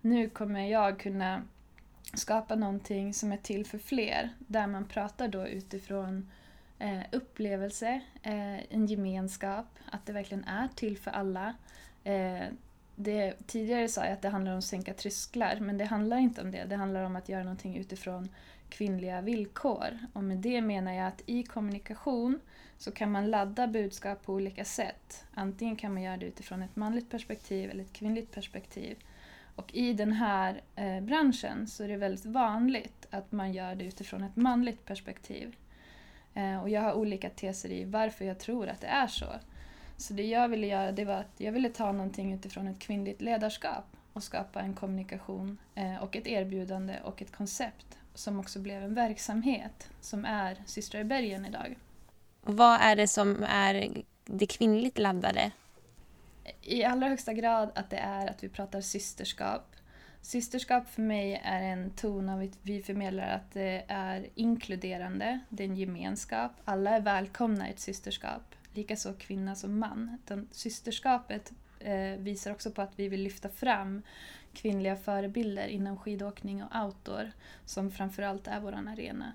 Nu 0.00 0.28
kommer 0.28 0.66
jag 0.66 0.98
kunna 0.98 1.42
skapa 2.14 2.54
någonting 2.54 3.14
som 3.14 3.32
är 3.32 3.36
till 3.36 3.66
för 3.66 3.78
fler, 3.78 4.30
där 4.38 4.66
man 4.66 4.84
pratar 4.84 5.28
då 5.28 5.46
utifrån 5.46 6.30
eh, 6.78 7.00
upplevelse, 7.12 8.00
eh, 8.22 8.74
en 8.74 8.86
gemenskap, 8.86 9.66
att 9.92 10.06
det 10.06 10.12
verkligen 10.12 10.44
är 10.44 10.68
till 10.68 10.98
för 10.98 11.10
alla. 11.10 11.54
Eh, 12.04 12.44
det, 12.96 13.34
tidigare 13.46 13.88
sa 13.88 14.04
jag 14.04 14.12
att 14.12 14.22
det 14.22 14.28
handlar 14.28 14.52
om 14.52 14.58
att 14.58 14.64
sänka 14.64 14.94
trösklar, 14.94 15.58
men 15.60 15.78
det 15.78 15.84
handlar 15.84 16.16
inte 16.16 16.42
om 16.42 16.50
det. 16.50 16.64
Det 16.64 16.76
handlar 16.76 17.02
om 17.02 17.16
att 17.16 17.28
göra 17.28 17.42
någonting 17.42 17.76
utifrån 17.76 18.28
kvinnliga 18.68 19.20
villkor. 19.20 19.98
Och 20.12 20.24
med 20.24 20.38
det 20.38 20.60
menar 20.60 20.92
jag 20.92 21.06
att 21.06 21.22
i 21.26 21.42
kommunikation 21.42 22.40
så 22.78 22.92
kan 22.92 23.12
man 23.12 23.30
ladda 23.30 23.66
budskap 23.66 24.22
på 24.24 24.32
olika 24.32 24.64
sätt. 24.64 25.24
Antingen 25.34 25.76
kan 25.76 25.94
man 25.94 26.02
göra 26.02 26.16
det 26.16 26.26
utifrån 26.26 26.62
ett 26.62 26.76
manligt 26.76 27.10
perspektiv 27.10 27.70
eller 27.70 27.84
ett 27.84 27.92
kvinnligt 27.92 28.34
perspektiv. 28.34 28.98
Och 29.60 29.74
i 29.74 29.92
den 29.92 30.12
här 30.12 30.62
eh, 30.76 31.00
branschen 31.00 31.66
så 31.66 31.84
är 31.84 31.88
det 31.88 31.96
väldigt 31.96 32.26
vanligt 32.26 33.06
att 33.10 33.32
man 33.32 33.52
gör 33.52 33.74
det 33.74 33.84
utifrån 33.84 34.22
ett 34.22 34.36
manligt 34.36 34.84
perspektiv. 34.84 35.56
Eh, 36.34 36.62
och 36.62 36.68
jag 36.68 36.80
har 36.80 36.92
olika 36.92 37.30
teser 37.30 37.68
i 37.70 37.84
varför 37.84 38.24
jag 38.24 38.38
tror 38.38 38.68
att 38.68 38.80
det 38.80 38.86
är 38.86 39.06
så. 39.06 39.26
Så 39.96 40.12
det 40.12 40.26
jag 40.26 40.48
ville 40.48 40.66
göra 40.66 40.92
det 40.92 41.04
var 41.04 41.14
att 41.14 41.34
jag 41.36 41.52
ville 41.52 41.68
ta 41.68 41.92
någonting 41.92 42.32
utifrån 42.32 42.68
ett 42.68 42.78
kvinnligt 42.78 43.20
ledarskap 43.20 43.84
och 44.12 44.22
skapa 44.22 44.60
en 44.60 44.74
kommunikation 44.74 45.58
eh, 45.74 46.02
och 46.02 46.16
ett 46.16 46.26
erbjudande 46.26 46.94
och 47.04 47.22
ett 47.22 47.36
koncept 47.36 47.98
som 48.14 48.40
också 48.40 48.58
blev 48.58 48.82
en 48.82 48.94
verksamhet 48.94 49.90
som 50.00 50.24
är 50.24 50.56
Systrar 50.66 51.00
i 51.00 51.04
bergen 51.04 51.46
idag. 51.46 51.78
Vad 52.42 52.80
är 52.80 52.96
det 52.96 53.08
som 53.08 53.42
är 53.48 53.88
det 54.24 54.46
kvinnligt 54.46 54.98
laddade? 54.98 55.50
I 56.62 56.84
allra 56.84 57.08
högsta 57.08 57.32
grad 57.32 57.70
att 57.74 57.90
det 57.90 57.96
är 57.96 58.26
att 58.30 58.44
vi 58.44 58.48
pratar 58.48 58.80
systerskap. 58.80 59.76
Systerskap 60.22 60.88
för 60.88 61.02
mig 61.02 61.40
är 61.44 61.62
en 61.62 61.90
ton 61.90 62.28
av 62.28 62.40
att 62.40 62.58
vi 62.62 62.82
förmedlar 62.82 63.28
att 63.28 63.52
det 63.52 63.84
är 63.88 64.26
inkluderande, 64.34 65.40
det 65.48 65.64
är 65.64 65.68
en 65.68 65.76
gemenskap. 65.76 66.52
Alla 66.64 66.90
är 66.90 67.00
välkomna 67.00 67.68
i 67.68 67.70
ett 67.70 67.80
systerskap, 67.80 68.54
likaså 68.74 69.14
kvinna 69.18 69.54
som 69.54 69.78
man. 69.78 70.18
Den 70.26 70.48
systerskapet 70.52 71.52
eh, 71.80 72.18
visar 72.18 72.50
också 72.50 72.70
på 72.70 72.82
att 72.82 72.98
vi 72.98 73.08
vill 73.08 73.22
lyfta 73.22 73.48
fram 73.48 74.02
kvinnliga 74.52 74.96
förebilder 74.96 75.66
inom 75.66 75.96
skidåkning 75.96 76.64
och 76.64 76.84
outdoor, 76.84 77.30
som 77.64 77.90
framförallt 77.90 78.46
är 78.46 78.60
vår 78.60 78.72
arena. 78.72 79.32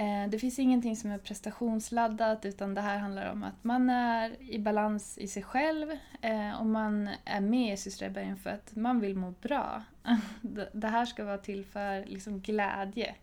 Eh, 0.00 0.28
det 0.28 0.38
finns 0.38 0.58
ingenting 0.58 0.96
som 0.96 1.10
är 1.10 1.18
prestationsladdat 1.18 2.44
utan 2.44 2.74
det 2.74 2.80
här 2.80 2.98
handlar 2.98 3.32
om 3.32 3.42
att 3.42 3.64
man 3.64 3.90
är 3.90 4.42
i 4.42 4.58
balans 4.58 5.18
i 5.18 5.28
sig 5.28 5.42
själv 5.42 5.90
eh, 6.20 6.60
och 6.60 6.66
man 6.66 7.10
är 7.24 7.40
med 7.40 7.74
i 7.74 7.76
Systerbergen 7.76 8.36
för 8.36 8.50
att 8.50 8.76
man 8.76 9.00
vill 9.00 9.16
må 9.16 9.34
bra. 9.42 9.82
Det 10.72 10.88
här 10.88 11.04
ska 11.06 11.24
vara 11.24 11.38
till 11.38 11.64
för 11.64 12.04
liksom 12.04 12.40
glädje. 12.40 13.14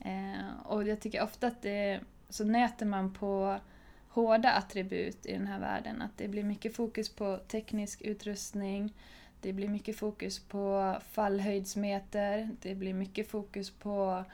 Eh, 0.00 0.66
och 0.66 0.88
jag 0.88 1.00
tycker 1.00 1.22
ofta 1.22 1.46
att 1.46 1.62
det, 1.62 2.00
så 2.28 2.44
nöter 2.44 2.86
man 2.86 3.12
på 3.12 3.60
hårda 4.08 4.52
attribut 4.52 5.26
i 5.26 5.32
den 5.32 5.46
här 5.46 5.60
världen. 5.60 6.02
Att 6.02 6.18
det 6.18 6.28
blir 6.28 6.44
mycket 6.44 6.76
fokus 6.76 7.08
på 7.08 7.38
teknisk 7.48 8.02
utrustning, 8.02 8.94
det 9.40 9.52
blir 9.52 9.68
mycket 9.68 9.96
fokus 9.96 10.38
på 10.38 10.96
fallhöjdsmeter, 11.10 12.50
det 12.62 12.74
blir 12.74 12.94
mycket 12.94 13.30
fokus 13.30 13.70
på 13.70 14.24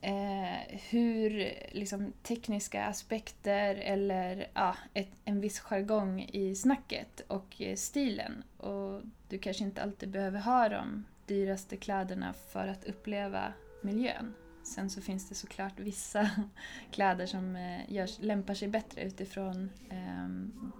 eh, 0.00 0.78
hur 0.90 1.52
liksom, 1.72 2.12
tekniska 2.22 2.84
aspekter 2.84 3.74
eller 3.74 4.46
ah, 4.52 4.74
ett, 4.94 5.10
en 5.24 5.40
viss 5.40 5.60
jargong 5.60 6.28
i 6.32 6.54
snacket 6.54 7.20
och 7.26 7.62
eh, 7.62 7.76
stilen. 7.76 8.44
Och 8.56 9.02
du 9.28 9.38
kanske 9.38 9.64
inte 9.64 9.82
alltid 9.82 10.08
behöver 10.08 10.40
ha 10.40 10.68
de 10.68 11.04
dyraste 11.26 11.76
kläderna 11.76 12.32
för 12.32 12.68
att 12.68 12.84
uppleva 12.84 13.52
miljön. 13.82 14.34
Sen 14.62 14.90
så 14.90 15.00
finns 15.00 15.28
det 15.28 15.34
såklart 15.34 15.80
vissa 15.80 16.30
kläder 16.90 17.26
som 17.26 17.56
eh, 17.56 17.92
görs, 17.92 18.18
lämpar 18.20 18.54
sig 18.54 18.68
bättre 18.68 19.02
utifrån 19.02 19.70
eh, 19.90 20.28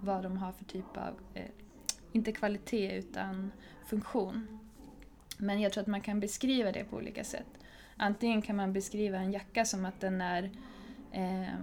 vad 0.01 0.23
de 0.23 0.37
har 0.37 0.53
för 0.53 0.65
typ 0.65 0.97
av, 0.97 1.21
eh, 1.35 1.45
inte 2.13 2.33
kvalitet 2.33 2.99
utan 2.99 3.53
funktion. 3.87 4.61
Men 5.39 5.61
jag 5.61 5.73
tror 5.73 5.83
att 5.83 5.89
man 5.89 6.01
kan 6.01 6.21
beskriva 6.21 6.73
det 6.73 6.85
på 6.85 6.97
olika 6.97 7.25
sätt. 7.25 7.47
Antingen 8.03 8.43
kan 8.43 8.57
man 8.57 8.73
beskriva 8.73 9.19
en 9.19 9.33
jacka 9.33 9.65
som 9.65 9.85
att 9.85 10.01
den 10.01 10.21
är 10.21 10.51
eh, 11.13 11.55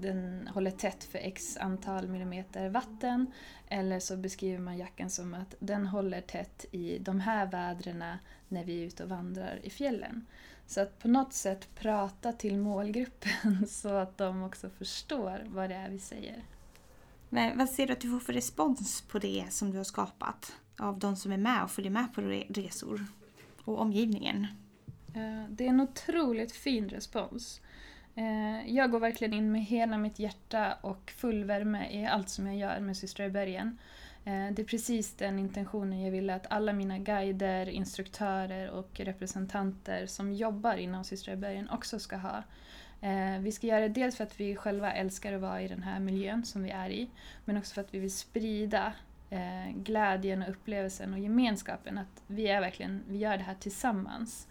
den 0.00 0.48
håller 0.54 0.70
tätt 0.70 1.04
för 1.04 1.18
x 1.18 1.56
antal 1.56 2.08
millimeter 2.08 2.68
vatten. 2.68 3.26
Eller 3.68 4.00
så 4.00 4.16
beskriver 4.16 4.58
man 4.58 4.78
jackan 4.78 5.10
som 5.10 5.34
att 5.34 5.54
den 5.58 5.86
håller 5.86 6.20
tätt 6.20 6.64
i 6.70 6.98
de 6.98 7.20
här 7.20 7.46
vädrena 7.46 8.18
när 8.48 8.64
vi 8.64 8.82
är 8.82 8.86
ute 8.86 9.02
och 9.02 9.08
vandrar 9.08 9.60
i 9.62 9.70
fjällen. 9.70 10.26
Så 10.66 10.80
att 10.80 10.98
på 10.98 11.08
något 11.08 11.32
sätt 11.32 11.68
prata 11.74 12.32
till 12.32 12.58
målgruppen 12.58 13.66
så 13.68 13.88
att 13.88 14.18
de 14.18 14.42
också 14.42 14.70
förstår 14.70 15.42
vad 15.46 15.70
det 15.70 15.76
är 15.76 15.90
vi 15.90 15.98
säger. 15.98 16.42
Men 17.28 17.58
vad 17.58 17.68
ser 17.68 17.86
du 17.86 17.92
att 17.92 18.00
du 18.00 18.10
får 18.10 18.20
för 18.20 18.32
respons 18.32 19.02
på 19.02 19.18
det 19.18 19.46
som 19.50 19.70
du 19.70 19.76
har 19.76 19.84
skapat? 19.84 20.52
Av 20.78 20.98
de 20.98 21.16
som 21.16 21.32
är 21.32 21.36
med 21.36 21.64
och 21.64 21.70
följer 21.70 21.90
med 21.90 22.14
på 22.14 22.20
resor 22.48 23.06
och 23.64 23.80
omgivningen? 23.80 24.46
Eh, 25.14 25.44
det 25.50 25.64
är 25.64 25.68
en 25.68 25.80
otroligt 25.80 26.52
fin 26.52 26.88
respons. 26.88 27.60
Eh, 28.14 28.74
jag 28.74 28.90
går 28.90 29.00
verkligen 29.00 29.34
in 29.34 29.52
med 29.52 29.64
hela 29.64 29.98
mitt 29.98 30.18
hjärta 30.18 30.78
och 30.80 31.12
full 31.16 31.44
värme 31.44 31.88
i 31.90 32.06
allt 32.06 32.28
som 32.28 32.46
jag 32.46 32.56
gör 32.56 32.80
med 32.80 32.96
Systrar 32.96 33.26
i 33.26 33.30
bergen. 33.30 33.78
Eh, 34.24 34.48
det 34.52 34.62
är 34.62 34.64
precis 34.64 35.14
den 35.14 35.38
intentionen 35.38 36.00
jag 36.00 36.10
vill 36.10 36.30
att 36.30 36.46
alla 36.50 36.72
mina 36.72 36.98
guider, 36.98 37.68
instruktörer 37.68 38.70
och 38.70 39.00
representanter 39.00 40.06
som 40.06 40.32
jobbar 40.32 40.76
inom 40.76 41.04
Systrar 41.04 41.34
i 41.34 41.36
bergen 41.36 41.70
också 41.70 41.98
ska 41.98 42.16
ha. 42.16 42.42
Vi 43.40 43.52
ska 43.52 43.66
göra 43.66 43.80
det 43.80 43.88
dels 43.88 44.16
för 44.16 44.24
att 44.24 44.40
vi 44.40 44.56
själva 44.56 44.92
älskar 44.92 45.32
att 45.32 45.40
vara 45.40 45.62
i 45.62 45.68
den 45.68 45.82
här 45.82 46.00
miljön 46.00 46.44
som 46.44 46.62
vi 46.62 46.70
är 46.70 46.90
i, 46.90 47.10
men 47.44 47.56
också 47.56 47.74
för 47.74 47.80
att 47.80 47.94
vi 47.94 47.98
vill 47.98 48.12
sprida 48.12 48.92
glädjen 49.74 50.42
och 50.42 50.50
upplevelsen 50.50 51.12
och 51.12 51.18
gemenskapen. 51.18 51.98
Att 51.98 52.22
vi, 52.26 52.48
är 52.48 52.60
verkligen, 52.60 53.02
vi 53.08 53.18
gör 53.18 53.36
det 53.36 53.42
här 53.42 53.54
tillsammans. 53.54 54.48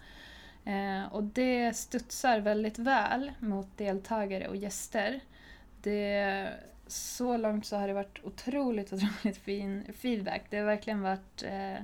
Eh, 0.68 1.12
och 1.12 1.24
det 1.24 1.76
studsar 1.76 2.40
väldigt 2.40 2.78
väl 2.78 3.32
mot 3.38 3.76
deltagare 3.76 4.48
och 4.48 4.56
gäster. 4.56 5.20
Det, 5.82 6.48
så 6.86 7.36
långt 7.36 7.66
så 7.66 7.76
har 7.76 7.88
det 7.88 7.94
varit 7.94 8.24
otroligt, 8.24 8.92
otroligt 8.92 9.36
fin 9.36 9.84
feedback. 9.94 10.42
Det 10.50 10.56
har 10.56 10.64
verkligen 10.64 11.00
varit 11.00 11.42
eh, 11.42 11.76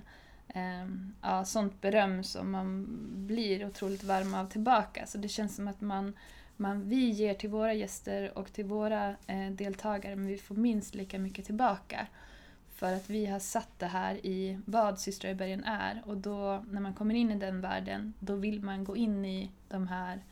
eh, 0.49 0.89
ja, 1.23 1.45
sånt 1.45 1.81
beröm 1.81 2.25
som 2.25 2.51
man 2.51 2.87
blir 3.27 3.67
otroligt 3.67 4.05
varm 4.05 4.35
av 4.35 4.49
tillbaka. 4.49 5.07
Så 5.07 5.19
det 5.19 5.29
känns 5.29 5.57
som 5.57 5.69
att 5.69 5.81
man, 5.81 6.13
man, 6.57 6.89
vi 6.89 7.11
ger 7.11 7.35
till 7.35 7.51
våra 7.51 7.75
gäster 7.75 8.39
och 8.39 8.53
till 8.53 8.65
våra 8.65 9.17
eh, 9.27 9.51
deltagare 9.51 10.17
men 10.17 10.27
vi 10.27 10.39
får 10.39 10.55
minst 10.55 10.95
lika 10.95 11.19
mycket 11.19 11.45
tillbaka. 11.45 12.07
För 12.75 12.93
att 12.93 13.11
vi 13.11 13.27
har 13.27 13.39
satt 13.39 13.79
det 13.79 13.87
här 13.87 14.27
i 14.27 14.59
vad 14.67 15.01
Systrar 15.01 15.31
i 15.31 15.35
bergen 15.35 15.65
är 15.65 16.03
och 16.07 16.17
då 16.17 16.65
när 16.71 16.81
man 16.81 16.95
kommer 16.95 17.15
in 17.15 17.31
i 17.31 17.35
den 17.35 17.61
världen 17.61 18.15
då 18.21 18.35
vill 18.35 18.63
man 18.63 18.85
gå 18.85 18.97
in 18.97 19.25
i 19.25 19.51
de 19.69 19.89
här 19.89 20.25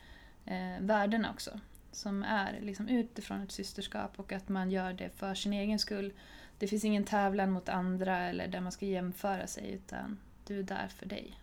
eh, 0.44 0.80
värdena 0.80 1.30
också. 1.30 1.60
Som 1.92 2.22
är 2.22 2.60
liksom 2.60 2.88
utifrån 2.88 3.42
ett 3.42 3.52
systerskap 3.52 4.12
och 4.16 4.32
att 4.32 4.48
man 4.48 4.70
gör 4.70 4.92
det 4.92 5.10
för 5.16 5.34
sin 5.34 5.52
egen 5.52 5.78
skull. 5.78 6.12
Det 6.58 6.66
finns 6.66 6.84
ingen 6.84 7.04
tävlan 7.04 7.50
mot 7.50 7.68
andra 7.68 8.18
eller 8.18 8.48
där 8.48 8.60
man 8.60 8.72
ska 8.72 8.86
jämföra 8.86 9.46
sig 9.46 9.72
utan 9.72 10.18
du 10.46 10.58
är 10.58 10.62
där 10.62 10.88
för 10.88 11.06
dig. 11.06 11.38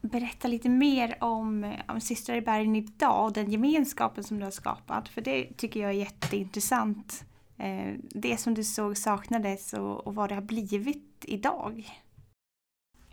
berätta 0.00 0.48
lite 0.48 0.68
mer 0.68 1.16
om, 1.20 1.76
om 1.88 2.00
Systrar 2.00 2.36
i 2.36 2.40
bergen 2.40 2.76
idag 2.76 3.24
och 3.24 3.32
den 3.32 3.50
gemenskapen 3.50 4.24
som 4.24 4.38
du 4.38 4.44
har 4.44 4.50
skapat. 4.50 5.08
För 5.08 5.20
det 5.20 5.56
tycker 5.56 5.80
jag 5.80 5.90
är 5.90 5.94
jätteintressant. 5.94 7.24
Eh, 7.58 7.94
det 7.98 8.36
som 8.36 8.54
du 8.54 8.64
såg 8.64 8.96
saknades 8.96 9.72
och, 9.72 10.06
och 10.06 10.14
vad 10.14 10.28
det 10.28 10.34
har 10.34 10.42
blivit 10.42 11.24
idag. 11.24 12.02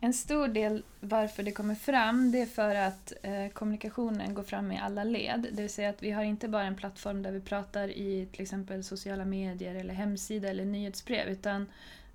En 0.02 0.14
stor 0.14 0.48
del 0.48 0.84
varför 1.00 1.44
det 1.44 1.52
kommer 1.52 1.76
fram 1.76 2.32
det 2.32 2.42
är 2.42 2.46
för 2.46 2.76
att 2.76 3.14
eh, 3.24 3.48
kommunikationen 3.54 4.34
går 4.34 4.44
fram 4.44 4.72
i 4.72 4.80
alla 4.80 5.04
led. 5.04 5.48
Det 5.52 5.62
vill 5.62 5.70
säga 5.70 5.90
att 5.90 6.04
vi 6.04 6.12
har 6.12 6.24
inte 6.24 6.48
bara 6.48 6.64
en 6.64 6.76
plattform 6.76 7.24
där 7.24 7.32
vi 7.32 7.42
pratar 7.42 7.88
i 7.88 8.28
till 8.32 8.42
exempel 8.42 8.84
sociala 8.84 9.26
medier 9.26 9.76
eller 9.76 9.94
hemsida 9.94 10.50
eller 10.50 10.66
nyhetsbrev 10.66 11.28
utan 11.28 11.66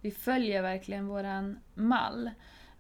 vi 0.01 0.11
följer 0.11 0.63
verkligen 0.63 1.07
våran 1.07 1.59
mall. 1.75 2.31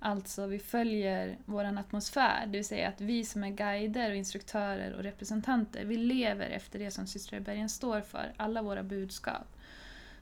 Alltså 0.06 0.46
vi 0.46 0.58
följer 0.58 1.38
våran 1.44 1.78
atmosfär, 1.78 2.46
det 2.46 2.58
vill 2.58 2.64
säga 2.64 2.88
att 2.88 3.00
vi 3.00 3.24
som 3.24 3.44
är 3.44 3.50
guider 3.50 4.10
och 4.10 4.16
instruktörer 4.16 4.92
och 4.92 5.02
representanter, 5.02 5.84
vi 5.84 5.96
lever 5.96 6.50
efter 6.50 6.78
det 6.78 6.90
som 6.90 7.06
Systrar 7.06 7.38
i 7.38 7.40
bergen 7.40 7.68
står 7.68 8.00
för, 8.00 8.32
alla 8.36 8.62
våra 8.62 8.82
budskap. 8.82 9.46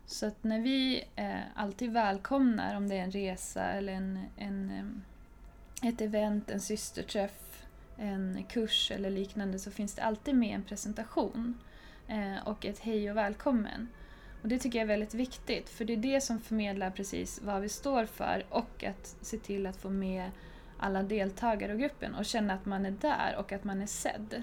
Så 0.06 0.26
att 0.26 0.44
när 0.44 0.60
vi 0.60 1.04
eh, 1.16 1.40
alltid 1.54 1.92
välkomnar, 1.92 2.76
om 2.76 2.88
det 2.88 2.94
är 2.94 3.02
en 3.02 3.10
resa 3.10 3.64
eller 3.64 3.92
en, 3.92 4.18
en, 4.36 4.70
eh, 5.82 5.88
ett 5.88 6.00
event, 6.00 6.50
en 6.50 6.60
systerträff, 6.60 7.66
en 7.96 8.44
kurs 8.48 8.90
eller 8.90 9.10
liknande 9.10 9.58
så 9.58 9.70
finns 9.70 9.94
det 9.94 10.02
alltid 10.02 10.34
med 10.34 10.54
en 10.54 10.62
presentation 10.62 11.58
eh, 12.08 12.48
och 12.48 12.66
ett 12.66 12.78
hej 12.78 13.10
och 13.10 13.16
välkommen. 13.16 13.88
Och 14.42 14.48
Det 14.48 14.58
tycker 14.58 14.78
jag 14.78 14.84
är 14.84 14.88
väldigt 14.88 15.14
viktigt 15.14 15.68
för 15.68 15.84
det 15.84 15.92
är 15.92 15.96
det 15.96 16.20
som 16.20 16.40
förmedlar 16.40 16.90
precis 16.90 17.40
vad 17.42 17.62
vi 17.62 17.68
står 17.68 18.06
för 18.06 18.46
och 18.48 18.84
att 18.84 19.16
se 19.20 19.38
till 19.38 19.66
att 19.66 19.76
få 19.76 19.90
med 19.90 20.30
alla 20.78 21.02
deltagare 21.02 21.72
och 21.72 21.78
gruppen 21.78 22.14
och 22.14 22.24
känna 22.24 22.54
att 22.54 22.66
man 22.66 22.86
är 22.86 22.90
där 22.90 23.36
och 23.38 23.52
att 23.52 23.64
man 23.64 23.82
är 23.82 23.86
sedd. 23.86 24.42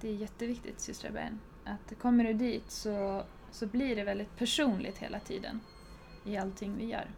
Det 0.00 0.08
är 0.08 0.14
jätteviktigt 0.14 0.80
systrar 0.80 1.10
Ben. 1.10 1.40
Att 1.64 1.98
kommer 1.98 2.24
du 2.24 2.32
dit 2.32 2.70
så 2.70 3.24
så 3.52 3.66
blir 3.66 3.96
det 3.96 4.04
väldigt 4.04 4.36
personligt 4.36 4.98
hela 4.98 5.20
tiden 5.20 5.60
i 6.26 6.36
allting 6.36 6.76
vi 6.76 6.84
gör. 6.84 7.10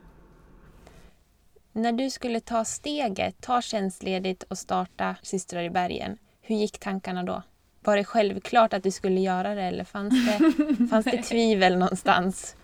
När 1.73 1.93
du 1.93 2.11
skulle 2.11 2.41
ta 2.41 2.65
steget, 2.65 3.41
ta 3.41 3.63
tjänstledigt 3.63 4.43
och 4.43 4.59
starta 4.59 5.17
Systrar 5.23 5.63
i 5.63 5.71
bergen, 5.71 6.19
hur 6.41 6.57
gick 6.57 6.79
tankarna 6.79 7.23
då? 7.23 7.43
Var 7.85 7.97
det 7.97 8.05
självklart 8.05 8.73
att 8.73 8.83
du 8.83 8.91
skulle 8.91 9.21
göra 9.21 9.55
det 9.55 9.63
eller 9.63 9.85
fanns 9.85 10.27
det, 10.27 10.87
fanns 10.91 11.05
det 11.05 11.23
tvivel 11.23 11.79
någonstans? 11.79 12.57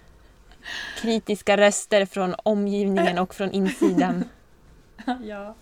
Kritiska 1.03 1.57
röster 1.57 2.07
från 2.07 2.35
omgivningen 2.43 3.19
och 3.19 3.35
från 3.35 3.51
insidan? 3.51 4.25
ja, 5.23 5.55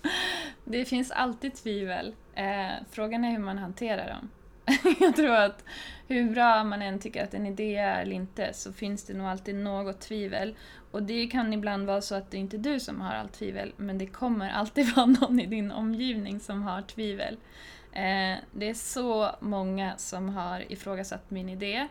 det 0.65 0.85
finns 0.85 1.11
alltid 1.11 1.55
tvivel. 1.55 2.15
Eh, 2.35 2.83
frågan 2.91 3.25
är 3.25 3.31
hur 3.31 3.39
man 3.39 3.57
hanterar 3.57 4.07
dem. 4.07 4.29
jag 4.99 5.15
tror 5.15 5.35
att 5.35 5.63
hur 6.07 6.29
bra 6.29 6.63
man 6.63 6.81
än 6.81 6.99
tycker 6.99 7.23
att 7.23 7.33
en 7.33 7.45
idé 7.45 7.75
är 7.75 8.01
eller 8.01 8.15
inte 8.15 8.53
så 8.53 8.73
finns 8.73 9.03
det 9.03 9.13
nog 9.13 9.27
alltid 9.27 9.55
något 9.55 10.01
tvivel. 10.01 10.55
Och 10.91 11.03
det 11.03 11.27
kan 11.27 11.53
ibland 11.53 11.87
vara 11.87 12.01
så 12.01 12.15
att 12.15 12.31
det 12.31 12.37
inte 12.37 12.57
är 12.57 12.59
du 12.59 12.79
som 12.79 13.01
har 13.01 13.13
allt 13.13 13.33
tvivel 13.33 13.73
men 13.77 13.97
det 13.97 14.07
kommer 14.07 14.49
alltid 14.49 14.95
vara 14.95 15.05
någon 15.05 15.39
i 15.39 15.45
din 15.45 15.71
omgivning 15.71 16.39
som 16.39 16.63
har 16.63 16.81
tvivel. 16.81 17.37
Eh, 17.97 18.37
det 18.51 18.69
är 18.69 18.73
så 18.73 19.35
många 19.39 19.97
som 19.97 20.29
har 20.29 20.71
ifrågasatt 20.71 21.31
min 21.31 21.49
idé 21.49 21.87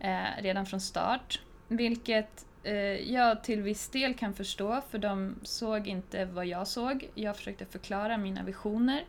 eh, 0.00 0.24
redan 0.38 0.66
från 0.66 0.80
start. 0.80 1.40
Vilket 1.68 2.46
eh, 2.62 3.12
jag 3.12 3.44
till 3.44 3.62
viss 3.62 3.88
del 3.88 4.14
kan 4.14 4.34
förstå 4.34 4.80
för 4.90 4.98
de 4.98 5.34
såg 5.42 5.86
inte 5.86 6.24
vad 6.24 6.46
jag 6.46 6.68
såg. 6.68 7.10
Jag 7.14 7.36
försökte 7.36 7.66
förklara 7.66 8.16
mina 8.16 8.42
visioner. 8.42 9.04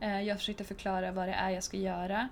Eh, 0.00 0.22
jag 0.22 0.38
försökte 0.38 0.64
förklara 0.64 1.12
vad 1.12 1.28
det 1.28 1.34
är 1.34 1.50
jag 1.50 1.64
ska 1.64 1.76
göra. 1.76 2.28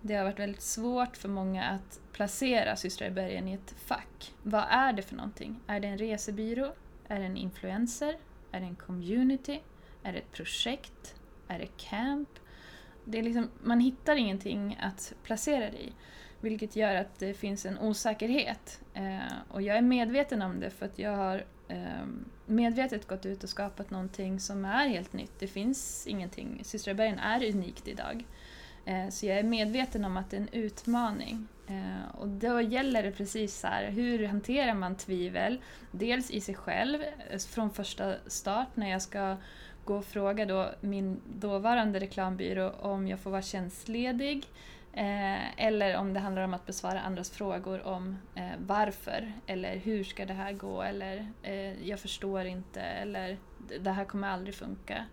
Det 0.00 0.14
har 0.14 0.24
varit 0.24 0.38
väldigt 0.38 0.62
svårt 0.62 1.16
för 1.16 1.28
många 1.28 1.64
att 1.64 2.00
placera 2.12 2.76
Systrar 2.76 3.08
i 3.08 3.10
bergen 3.10 3.48
i 3.48 3.54
ett 3.54 3.74
fack. 3.86 4.32
Vad 4.42 4.64
är 4.68 4.92
det 4.92 5.02
för 5.02 5.16
någonting? 5.16 5.60
Är 5.66 5.80
det 5.80 5.88
en 5.88 5.98
resebyrå? 5.98 6.72
Är 7.08 7.18
det 7.18 7.24
en 7.24 7.36
influencer? 7.36 8.16
Är 8.52 8.60
det 8.60 8.66
en 8.66 8.76
community? 8.76 9.60
Är 10.02 10.12
det 10.12 10.18
ett 10.18 10.32
projekt? 10.32 11.14
Är 11.48 11.58
det 11.58 11.68
camp? 11.76 12.28
Det 13.08 13.18
är 13.18 13.22
liksom, 13.22 13.48
man 13.62 13.80
hittar 13.80 14.16
ingenting 14.16 14.78
att 14.82 15.14
placera 15.22 15.70
det 15.70 15.82
i. 15.82 15.92
Vilket 16.40 16.76
gör 16.76 16.94
att 16.94 17.18
det 17.18 17.34
finns 17.34 17.66
en 17.66 17.78
osäkerhet. 17.78 18.80
Eh, 18.94 19.32
och 19.50 19.62
jag 19.62 19.76
är 19.76 19.82
medveten 19.82 20.42
om 20.42 20.60
det 20.60 20.70
för 20.70 20.86
att 20.86 20.98
jag 20.98 21.16
har 21.16 21.44
eh, 21.68 22.06
medvetet 22.46 23.08
gått 23.08 23.26
ut 23.26 23.44
och 23.44 23.48
skapat 23.48 23.90
någonting 23.90 24.40
som 24.40 24.64
är 24.64 24.88
helt 24.88 25.12
nytt. 25.12 25.32
Det 25.38 25.46
finns 25.46 26.06
ingenting. 26.06 26.60
Systrabergen 26.64 27.16
bergen 27.16 27.42
är 27.42 27.54
unikt 27.54 27.88
idag. 27.88 28.24
Eh, 28.84 29.08
så 29.08 29.26
jag 29.26 29.38
är 29.38 29.42
medveten 29.42 30.04
om 30.04 30.16
att 30.16 30.30
det 30.30 30.36
är 30.36 30.40
en 30.40 30.48
utmaning. 30.52 31.48
Eh, 31.68 32.20
och 32.20 32.28
då 32.28 32.60
gäller 32.60 33.02
det 33.02 33.12
precis 33.12 33.60
så 33.60 33.66
här, 33.66 33.90
hur 33.90 34.26
hanterar 34.26 34.74
man 34.74 34.96
tvivel? 34.96 35.60
Dels 35.90 36.30
i 36.30 36.40
sig 36.40 36.54
själv, 36.54 37.02
eh, 37.30 37.38
från 37.38 37.70
första 37.70 38.14
start 38.26 38.68
när 38.74 38.90
jag 38.90 39.02
ska 39.02 39.36
gå 39.86 39.96
och 39.96 40.04
fråga 40.04 40.46
då 40.46 40.70
min 40.80 41.20
dåvarande 41.26 41.98
reklambyrå 41.98 42.70
om 42.70 43.08
jag 43.08 43.20
får 43.20 43.30
vara 43.30 43.42
tjänstledig. 43.42 44.46
Eh, 44.92 45.60
eller 45.66 45.96
om 45.96 46.12
det 46.12 46.20
handlar 46.20 46.42
om 46.42 46.54
att 46.54 46.66
besvara 46.66 47.00
andras 47.00 47.30
frågor 47.30 47.86
om 47.86 48.18
eh, 48.34 48.50
varför 48.66 49.32
eller 49.46 49.76
hur 49.76 50.04
ska 50.04 50.26
det 50.26 50.32
här 50.32 50.52
gå 50.52 50.82
eller 50.82 51.26
eh, 51.42 51.88
jag 51.88 52.00
förstår 52.00 52.44
inte 52.44 52.80
eller 52.80 53.38
det 53.80 53.90
här 53.90 54.04
kommer 54.04 54.28
aldrig 54.28 54.54
funka. 54.54 55.04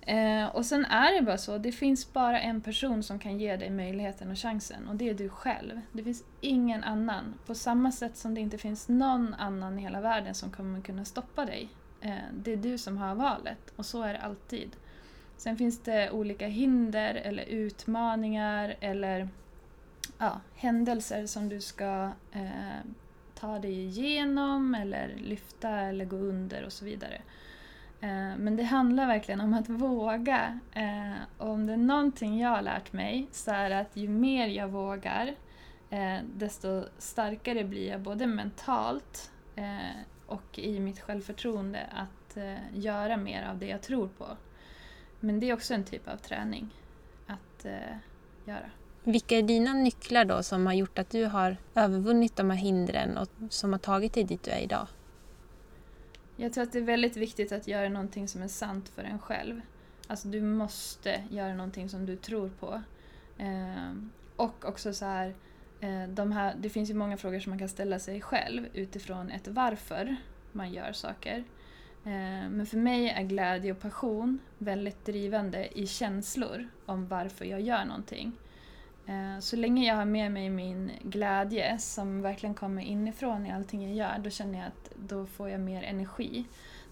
Eh, 0.00 0.46
och 0.46 0.66
sen 0.66 0.84
är 0.84 1.14
det 1.14 1.22
bara 1.22 1.38
så, 1.38 1.58
det 1.58 1.72
finns 1.72 2.12
bara 2.12 2.40
en 2.40 2.60
person 2.60 3.02
som 3.02 3.18
kan 3.18 3.38
ge 3.38 3.56
dig 3.56 3.70
möjligheten 3.70 4.30
och 4.30 4.38
chansen 4.38 4.88
och 4.88 4.96
det 4.96 5.08
är 5.08 5.14
du 5.14 5.28
själv. 5.28 5.80
Det 5.92 6.02
finns 6.02 6.24
ingen 6.40 6.84
annan. 6.84 7.34
På 7.46 7.54
samma 7.54 7.92
sätt 7.92 8.16
som 8.16 8.34
det 8.34 8.40
inte 8.40 8.58
finns 8.58 8.88
någon 8.88 9.34
annan 9.34 9.78
i 9.78 9.82
hela 9.82 10.00
världen 10.00 10.34
som 10.34 10.50
kommer 10.50 10.80
kunna 10.80 11.04
stoppa 11.04 11.44
dig. 11.44 11.68
Eh, 12.00 12.12
det 12.32 12.52
är 12.52 12.56
du 12.56 12.78
som 12.78 12.98
har 12.98 13.14
valet 13.14 13.72
och 13.76 13.86
så 13.86 14.02
är 14.02 14.12
det 14.12 14.20
alltid. 14.20 14.76
Sen 15.36 15.56
finns 15.56 15.82
det 15.82 16.10
olika 16.10 16.46
hinder 16.46 17.14
eller 17.14 17.44
utmaningar 17.44 18.76
eller 18.80 19.28
ja, 20.18 20.40
händelser 20.54 21.26
som 21.26 21.48
du 21.48 21.60
ska 21.60 22.10
eh, 22.32 22.80
ta 23.34 23.58
dig 23.58 23.84
igenom 23.84 24.74
eller 24.74 25.16
lyfta 25.16 25.70
eller 25.70 26.04
gå 26.04 26.16
under 26.16 26.64
och 26.64 26.72
så 26.72 26.84
vidare. 26.84 27.22
Eh, 28.00 28.36
men 28.38 28.56
det 28.56 28.62
handlar 28.62 29.06
verkligen 29.06 29.40
om 29.40 29.54
att 29.54 29.68
våga. 29.68 30.60
Eh, 30.72 31.22
och 31.38 31.48
om 31.48 31.66
det 31.66 31.72
är 31.72 31.76
någonting 31.76 32.40
jag 32.40 32.50
har 32.50 32.62
lärt 32.62 32.92
mig 32.92 33.28
så 33.32 33.50
är 33.50 33.70
det 33.70 33.78
att 33.78 33.96
ju 33.96 34.08
mer 34.08 34.46
jag 34.46 34.68
vågar 34.68 35.34
eh, 35.90 36.18
desto 36.34 36.84
starkare 36.98 37.64
blir 37.64 37.88
jag 37.88 38.00
både 38.00 38.26
mentalt 38.26 39.30
eh, 39.56 39.96
och 40.30 40.58
i 40.58 40.80
mitt 40.80 41.00
självförtroende 41.00 41.86
att 41.92 42.38
göra 42.72 43.16
mer 43.16 43.48
av 43.48 43.58
det 43.58 43.66
jag 43.66 43.82
tror 43.82 44.08
på. 44.18 44.26
Men 45.20 45.40
det 45.40 45.50
är 45.50 45.54
också 45.54 45.74
en 45.74 45.84
typ 45.84 46.08
av 46.08 46.16
träning 46.16 46.74
att 47.26 47.66
göra. 48.44 48.70
Vilka 49.04 49.38
är 49.38 49.42
dina 49.42 49.72
nycklar 49.72 50.24
då 50.24 50.42
som 50.42 50.66
har 50.66 50.72
gjort 50.72 50.98
att 50.98 51.10
du 51.10 51.24
har 51.24 51.56
övervunnit 51.74 52.36
de 52.36 52.50
här 52.50 52.56
hindren 52.56 53.18
och 53.18 53.28
som 53.50 53.72
har 53.72 53.78
tagit 53.78 54.12
dig 54.12 54.24
dit 54.24 54.42
du 54.42 54.50
är 54.50 54.60
idag? 54.60 54.86
Jag 56.36 56.52
tror 56.52 56.64
att 56.64 56.72
det 56.72 56.78
är 56.78 56.82
väldigt 56.82 57.16
viktigt 57.16 57.52
att 57.52 57.68
göra 57.68 57.88
någonting 57.88 58.28
som 58.28 58.42
är 58.42 58.48
sant 58.48 58.88
för 58.88 59.02
en 59.02 59.18
själv. 59.18 59.60
Alltså 60.06 60.28
du 60.28 60.40
måste 60.40 61.24
göra 61.30 61.54
någonting 61.54 61.88
som 61.88 62.06
du 62.06 62.16
tror 62.16 62.50
på. 62.60 62.82
Eh, 63.38 63.94
och 64.36 64.64
också 64.64 64.92
så 64.92 65.04
här, 65.04 65.26
eh, 65.28 65.34
Eh, 65.80 66.08
de 66.08 66.32
här, 66.32 66.54
det 66.58 66.70
finns 66.70 66.90
ju 66.90 66.94
många 66.94 67.16
frågor 67.16 67.40
som 67.40 67.50
man 67.50 67.58
kan 67.58 67.68
ställa 67.68 67.98
sig 67.98 68.20
själv 68.20 68.66
utifrån 68.74 69.30
ett 69.30 69.48
varför 69.48 70.16
man 70.52 70.72
gör 70.72 70.92
saker. 70.92 71.44
Eh, 72.04 72.50
men 72.50 72.66
för 72.66 72.76
mig 72.76 73.08
är 73.08 73.22
glädje 73.22 73.72
och 73.72 73.80
passion 73.80 74.38
väldigt 74.58 75.04
drivande 75.04 75.78
i 75.78 75.86
känslor 75.86 76.68
om 76.86 77.08
varför 77.08 77.44
jag 77.44 77.60
gör 77.60 77.84
någonting. 77.84 78.32
Eh, 79.06 79.40
så 79.40 79.56
länge 79.56 79.88
jag 79.88 79.96
har 79.96 80.04
med 80.04 80.32
mig 80.32 80.50
min 80.50 80.90
glädje 81.02 81.78
som 81.78 82.22
verkligen 82.22 82.54
kommer 82.54 82.82
inifrån 82.82 83.46
i 83.46 83.52
allting 83.52 83.82
jag 83.82 83.94
gör, 83.94 84.18
då 84.18 84.30
känner 84.30 84.58
jag 84.58 84.66
att 84.66 84.92
då 85.08 85.26
får 85.26 85.50
jag 85.50 85.60
mer 85.60 85.82
energi. 85.82 86.44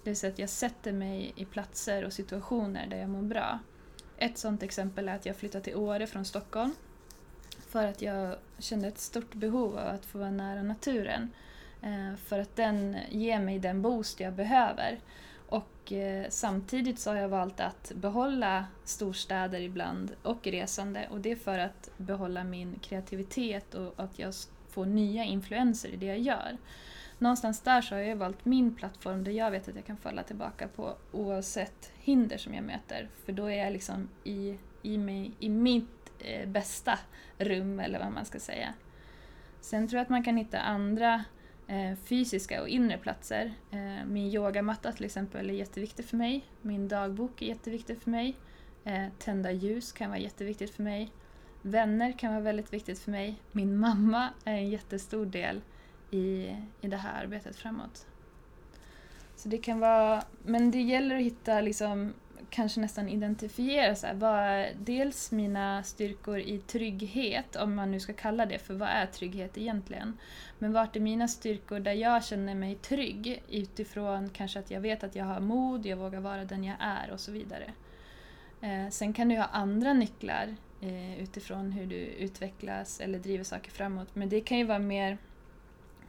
Det 0.05 0.11
vill 0.11 0.17
säga 0.17 0.33
att 0.33 0.39
jag 0.39 0.49
sätter 0.49 0.93
mig 0.93 1.33
i 1.37 1.45
platser 1.45 2.05
och 2.05 2.13
situationer 2.13 2.87
där 2.87 2.97
jag 2.97 3.09
mår 3.09 3.23
bra. 3.23 3.59
Ett 4.17 4.39
sådant 4.39 4.63
exempel 4.63 5.09
är 5.09 5.15
att 5.15 5.27
jag 5.27 5.37
flyttade 5.37 5.65
till 5.65 5.77
Åre 5.77 6.07
från 6.07 6.25
Stockholm 6.25 6.75
för 7.69 7.87
att 7.87 8.03
jag 8.03 8.37
kände 8.59 8.89
ett 8.89 8.99
stort 8.99 9.35
behov 9.35 9.79
av 9.79 9.87
att 9.87 10.05
få 10.05 10.19
vara 10.19 10.31
nära 10.31 10.63
naturen. 10.63 11.31
Eh, 11.83 12.17
för 12.17 12.39
att 12.39 12.57
den 12.57 12.97
ger 13.11 13.41
mig 13.41 13.59
den 13.59 13.83
boost 13.83 14.21
jag 14.21 14.33
behöver. 14.33 15.01
Och 15.49 15.93
eh, 15.93 16.27
samtidigt 16.29 16.99
så 16.99 17.11
har 17.11 17.17
jag 17.17 17.29
valt 17.29 17.61
att 17.61 17.93
behålla 17.95 18.65
storstäder 18.85 19.61
ibland 19.61 20.11
och 20.23 20.47
resande 20.47 21.09
och 21.11 21.21
det 21.21 21.31
är 21.31 21.37
för 21.37 21.59
att 21.59 21.91
behålla 21.97 22.45
min 22.45 22.79
kreativitet 22.83 23.75
och 23.75 23.95
att 23.97 24.19
jag 24.19 24.35
får 24.69 24.87
nya 24.87 25.25
influenser 25.25 25.89
i 25.89 25.97
det 25.97 26.07
jag 26.07 26.19
gör. 26.19 26.57
någonstans 27.19 27.61
där 27.61 27.83
så 27.83 27.95
har 27.95 28.03
jag 28.03 28.17
valt 28.17 28.45
min 28.45 28.75
plattform 28.75 29.25
där 29.25 29.33
jag 29.33 29.51
vet 29.51 29.69
att 29.69 29.75
jag 29.75 29.85
kan 29.85 29.97
falla 29.97 30.23
tillbaka 30.23 30.69
på 30.69 30.95
oavsett 31.13 31.93
hinder 31.99 32.39
som 32.39 32.55
jag 32.55 32.65
möter. 32.65 33.09
För 33.25 33.33
då 33.33 33.47
är 33.47 33.65
jag 33.65 33.73
liksom 33.73 34.09
i, 34.25 34.59
i, 34.83 34.99
mig, 34.99 35.33
i 35.39 35.49
mitt 35.49 35.98
eh, 36.19 36.49
bästa 36.49 36.99
rum 37.39 37.81
eller 37.81 37.99
vad 37.99 38.13
man 38.13 38.25
ska 38.25 38.39
säga. 38.39 38.75
Sen 39.61 39.89
tror 39.89 39.99
jag 39.99 40.03
att 40.03 40.11
man 40.11 40.25
kan 40.25 40.37
hitta 40.37 40.61
andra 40.61 41.25
eh, 41.67 41.95
fysiska 42.05 42.63
och 42.63 42.69
inre 42.69 42.99
platser. 42.99 43.55
Eh, 43.71 44.07
min 44.07 44.35
yogamatta 44.35 44.93
till 44.93 45.05
exempel 45.05 45.51
är 45.51 45.55
jätteviktig 45.55 46.05
för 46.05 46.17
mig. 46.17 46.45
Min 46.63 46.89
dagbok 46.89 47.43
är 47.43 47.47
jätteviktig 47.47 48.03
för 48.03 48.11
mig. 48.11 48.37
Eh, 48.85 49.07
tända 49.19 49.53
ljus 49.53 49.93
kan 49.93 50.11
vara 50.11 50.21
jätteviktigt 50.21 50.71
för 50.71 50.83
mig. 50.83 51.13
Vänner 51.63 52.13
kan 52.13 52.33
vara 52.33 52.43
väldigt 52.43 52.73
viktigt 52.73 52.99
för 52.99 53.11
mig. 53.11 53.43
Min 53.53 53.79
mamma 53.79 54.29
är 54.45 54.55
en 54.55 54.69
jättestor 54.69 55.27
del 55.27 55.61
i, 56.11 56.55
i 56.81 56.89
det 56.89 56.97
här 56.97 57.25
arbetet 57.25 57.57
framåt. 57.57 58.07
Så 59.37 59.49
det 59.49 59.59
kan 59.59 59.81
vara, 59.81 60.23
men 60.43 60.71
det 60.71 60.81
gäller 60.81 61.17
att 61.17 61.23
hitta 61.23 61.61
liksom 61.61 62.15
kanske 62.51 62.81
nästan 62.81 63.09
identifiera 63.09 63.95
så 63.95 64.07
här, 64.07 64.15
vad 64.15 64.39
är 64.39 64.73
dels 64.79 65.33
mina 65.33 65.83
styrkor 65.83 66.39
i 66.39 66.59
trygghet, 66.59 67.57
om 67.57 67.75
man 67.75 67.91
nu 67.91 68.01
ska 68.01 68.13
kalla 68.13 68.47
det 68.47 68.59
för 68.59 68.75
vad 68.75 68.89
är 68.89 69.07
trygghet 69.07 69.59
egentligen? 69.59 70.19
Men 70.59 70.73
vart 70.73 70.97
är 70.97 71.01
mina 71.01 71.29
styrkor 71.29 71.81
där 71.81 71.93
jag 71.93 72.25
känner 72.25 72.55
mig 72.55 72.75
trygg 72.75 73.43
utifrån 73.49 74.31
kanske 74.31 74.59
att 74.59 74.71
jag 74.71 74.81
vet 74.81 75.05
att 75.05 75.15
jag 75.15 75.25
har 75.25 75.41
mod, 75.41 75.87
jag 75.87 75.97
vågar 75.97 76.21
vara 76.21 76.45
den 76.45 76.65
jag 76.65 76.77
är 76.81 77.11
och 77.11 77.21
så 77.21 77.33
vidare. 77.33 77.73
Eh, 78.61 78.91
sen 78.91 79.13
kan 79.13 79.29
du 79.29 79.37
ha 79.37 79.45
andra 79.45 79.93
nycklar 79.93 80.57
eh, 80.81 81.21
utifrån 81.21 81.73
hur 81.73 81.87
du 81.87 81.97
utvecklas 81.97 83.01
eller 83.01 83.19
driver 83.19 83.45
saker 83.45 83.71
framåt, 83.71 84.15
men 84.15 84.29
det 84.29 84.41
kan 84.41 84.59
ju 84.59 84.65
vara 84.65 84.79
mer 84.79 85.19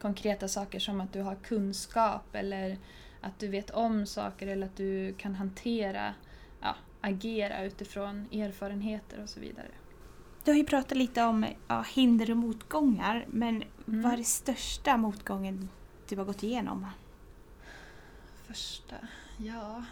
konkreta 0.00 0.48
saker 0.48 0.78
som 0.78 1.00
att 1.00 1.12
du 1.12 1.20
har 1.20 1.34
kunskap 1.34 2.34
eller 2.34 2.78
att 3.20 3.38
du 3.38 3.48
vet 3.48 3.70
om 3.70 4.06
saker 4.06 4.46
eller 4.46 4.66
att 4.66 4.76
du 4.76 5.14
kan 5.18 5.34
hantera, 5.34 6.14
agera 7.00 7.64
utifrån 7.64 8.28
erfarenheter 8.32 9.22
och 9.22 9.28
så 9.28 9.40
vidare. 9.40 9.68
Du 10.44 10.50
har 10.50 10.58
ju 10.58 10.64
pratat 10.64 10.98
lite 10.98 11.22
om 11.22 11.46
ja, 11.68 11.84
hinder 11.94 12.30
och 12.30 12.36
motgångar, 12.36 13.26
men 13.28 13.62
mm. 13.88 14.02
vad 14.02 14.12
är 14.12 14.16
det 14.16 14.24
största 14.24 14.96
motgången 14.96 15.68
du 16.08 16.16
har 16.16 16.24
gått 16.24 16.42
igenom? 16.42 16.86
Första? 18.46 18.96
Ja. 19.36 19.84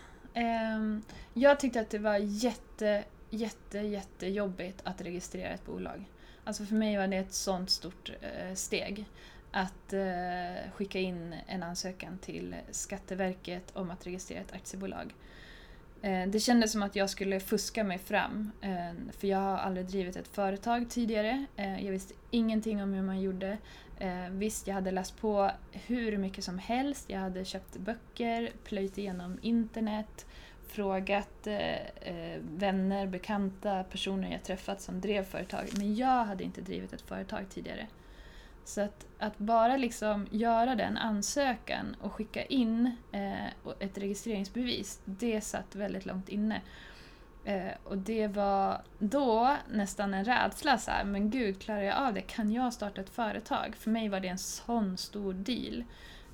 Um, 0.76 1.02
jag 1.34 1.60
tyckte 1.60 1.80
att 1.80 1.90
det 1.90 1.98
var 1.98 2.16
jätte, 2.16 3.04
jätte, 3.30 3.78
jättejobbigt 3.78 4.80
att 4.84 5.00
registrera 5.00 5.48
ett 5.48 5.66
bolag. 5.66 6.04
Alltså 6.44 6.64
för 6.64 6.74
mig 6.74 6.96
var 6.96 7.06
det 7.06 7.16
ett 7.16 7.32
sånt 7.32 7.70
stort 7.70 8.10
uh, 8.10 8.54
steg 8.54 9.06
att 9.50 9.92
eh, 9.92 10.70
skicka 10.74 10.98
in 10.98 11.34
en 11.46 11.62
ansökan 11.62 12.18
till 12.18 12.54
Skatteverket 12.70 13.76
om 13.76 13.90
att 13.90 14.06
registrera 14.06 14.40
ett 14.40 14.52
aktiebolag. 14.52 15.14
Eh, 16.02 16.28
det 16.28 16.40
kändes 16.40 16.72
som 16.72 16.82
att 16.82 16.96
jag 16.96 17.10
skulle 17.10 17.40
fuska 17.40 17.84
mig 17.84 17.98
fram, 17.98 18.50
eh, 18.60 19.12
för 19.18 19.28
jag 19.28 19.38
har 19.38 19.56
aldrig 19.56 19.86
drivit 19.86 20.16
ett 20.16 20.28
företag 20.28 20.90
tidigare. 20.90 21.46
Eh, 21.56 21.84
jag 21.84 21.92
visste 21.92 22.14
ingenting 22.30 22.82
om 22.82 22.92
hur 22.92 23.02
man 23.02 23.20
gjorde. 23.20 23.58
Eh, 23.98 24.28
visst, 24.30 24.66
jag 24.66 24.74
hade 24.74 24.90
läst 24.90 25.20
på 25.20 25.50
hur 25.72 26.18
mycket 26.18 26.44
som 26.44 26.58
helst. 26.58 27.10
Jag 27.10 27.18
hade 27.18 27.44
köpt 27.44 27.76
böcker, 27.76 28.50
plöjt 28.64 28.98
igenom 28.98 29.38
internet, 29.42 30.26
frågat 30.68 31.46
eh, 31.46 31.74
eh 31.76 32.38
vänner, 32.40 33.06
bekanta, 33.06 33.84
personer 33.84 34.32
jag 34.32 34.44
träffat 34.44 34.80
som 34.80 35.00
drev 35.00 35.24
företag. 35.24 35.64
Men 35.76 35.94
jag 35.94 36.24
hade 36.24 36.44
inte 36.44 36.60
drivit 36.60 36.92
ett 36.92 37.02
företag 37.02 37.44
tidigare. 37.50 37.86
Så 38.68 38.80
att, 38.80 39.06
att 39.18 39.38
bara 39.38 39.76
liksom 39.76 40.26
göra 40.30 40.74
den 40.74 40.96
ansökan 40.96 41.96
och 42.00 42.12
skicka 42.12 42.44
in 42.44 42.96
eh, 43.12 43.46
ett 43.78 43.98
registreringsbevis, 43.98 45.00
det 45.04 45.40
satt 45.40 45.74
väldigt 45.74 46.06
långt 46.06 46.28
inne. 46.28 46.60
Eh, 47.44 47.72
och 47.84 47.98
det 47.98 48.26
var 48.26 48.82
då 48.98 49.56
nästan 49.70 50.14
en 50.14 50.24
rädsla, 50.24 50.78
så 50.78 50.90
här, 50.90 51.04
men 51.04 51.30
gud, 51.30 51.60
klarar 51.60 51.82
jag 51.82 51.96
av 51.96 52.14
det? 52.14 52.20
Kan 52.20 52.52
jag 52.52 52.72
starta 52.72 53.00
ett 53.00 53.10
företag? 53.10 53.76
För 53.76 53.90
mig 53.90 54.08
var 54.08 54.20
det 54.20 54.28
en 54.28 54.38
sån 54.38 54.96
stor 54.96 55.32
deal. 55.32 55.84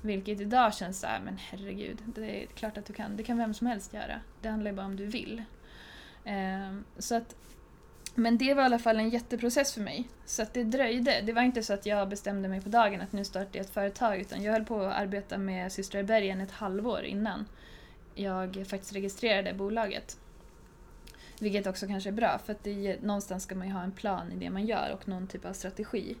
Vilket 0.01 0.41
idag 0.41 0.73
känns 0.73 0.99
så 0.99 1.07
här, 1.07 1.19
men 1.19 1.37
herregud, 1.37 1.97
det 2.05 2.43
är 2.43 2.47
klart 2.47 2.77
att 2.77 2.85
du 2.85 2.93
kan. 2.93 3.17
Det 3.17 3.23
kan 3.23 3.37
vem 3.37 3.53
som 3.53 3.67
helst 3.67 3.93
göra. 3.93 4.21
Det 4.41 4.49
handlar 4.49 4.71
ju 4.71 4.77
bara 4.77 4.85
om 4.85 4.95
du 4.95 5.05
vill. 5.05 5.43
Eh, 6.23 6.77
så 6.97 7.15
att 7.15 7.35
men 8.15 8.37
det 8.37 8.53
var 8.53 8.61
i 8.61 8.65
alla 8.65 8.79
fall 8.79 8.99
en 8.99 9.09
jätteprocess 9.09 9.73
för 9.73 9.81
mig. 9.81 10.07
Så 10.25 10.41
att 10.41 10.53
det 10.53 10.63
dröjde. 10.63 11.21
Det 11.21 11.33
var 11.33 11.41
inte 11.41 11.63
så 11.63 11.73
att 11.73 11.85
jag 11.85 12.09
bestämde 12.09 12.47
mig 12.47 12.61
på 12.61 12.69
dagen 12.69 13.01
att 13.01 13.11
nu 13.11 13.25
startar 13.25 13.49
jag 13.53 13.65
ett 13.65 13.73
företag 13.73 14.19
utan 14.19 14.43
jag 14.43 14.53
höll 14.53 14.65
på 14.65 14.81
att 14.81 14.95
arbeta 14.95 15.37
med 15.37 15.71
Systrar 15.71 16.01
i 16.01 16.03
bergen 16.03 16.41
ett 16.41 16.51
halvår 16.51 17.03
innan 17.03 17.45
jag 18.15 18.65
faktiskt 18.69 18.93
registrerade 18.93 19.53
bolaget. 19.53 20.17
Vilket 21.39 21.67
också 21.67 21.87
kanske 21.87 22.09
är 22.09 22.13
bra 22.13 22.39
för 22.45 22.53
att 22.53 22.63
det, 22.63 23.01
någonstans 23.01 23.43
ska 23.43 23.55
man 23.55 23.67
ju 23.67 23.73
ha 23.73 23.83
en 23.83 23.91
plan 23.91 24.31
i 24.31 24.35
det 24.35 24.49
man 24.49 24.65
gör 24.65 24.91
och 24.93 25.07
någon 25.07 25.27
typ 25.27 25.45
av 25.45 25.53
strategi. 25.53 26.15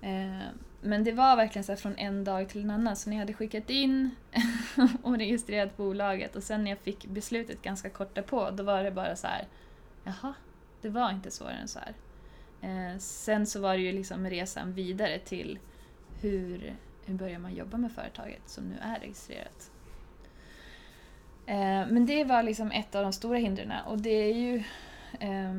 Eh, 0.00 0.46
men 0.80 1.04
det 1.04 1.12
var 1.12 1.36
verkligen 1.36 1.64
så 1.64 1.76
från 1.76 1.96
en 1.96 2.24
dag 2.24 2.48
till 2.48 2.60
en 2.60 2.70
annan. 2.70 2.96
Så 2.96 3.10
när 3.10 3.16
jag 3.16 3.20
hade 3.20 3.32
skickat 3.32 3.70
in 3.70 4.10
och 5.02 5.18
registrerat 5.18 5.76
bolaget 5.76 6.36
och 6.36 6.42
sen 6.42 6.64
när 6.64 6.70
jag 6.70 6.78
fick 6.78 7.06
beslutet 7.06 7.62
ganska 7.62 7.90
kort 7.90 8.14
därpå, 8.14 8.50
då 8.50 8.62
var 8.62 8.82
det 8.82 8.90
bara 8.90 9.16
så 9.16 9.26
här, 9.26 9.46
jaha, 10.04 10.34
det 10.86 10.90
var 10.92 11.10
inte 11.10 11.30
svårare 11.30 11.54
än 11.54 11.68
så 11.68 11.78
här. 11.78 11.94
Eh, 12.60 12.98
sen 12.98 13.46
så 13.46 13.60
var 13.60 13.76
det 13.76 13.82
ju 13.82 13.92
liksom 13.92 14.26
resan 14.26 14.72
vidare 14.72 15.18
till 15.18 15.58
hur, 16.20 16.76
hur 17.04 17.14
börjar 17.14 17.38
man 17.38 17.54
jobba 17.54 17.76
med 17.76 17.92
företaget 17.92 18.42
som 18.46 18.64
nu 18.64 18.76
är 18.80 19.00
registrerat. 19.00 19.70
Eh, 21.46 21.86
men 21.90 22.06
det 22.06 22.24
var 22.24 22.42
liksom 22.42 22.70
ett 22.70 22.94
av 22.94 23.02
de 23.02 23.12
stora 23.12 23.38
hindren 23.38 23.72
och 23.86 23.98
det 23.98 24.10
är 24.30 24.34
ju 24.34 24.56
eh, 25.20 25.54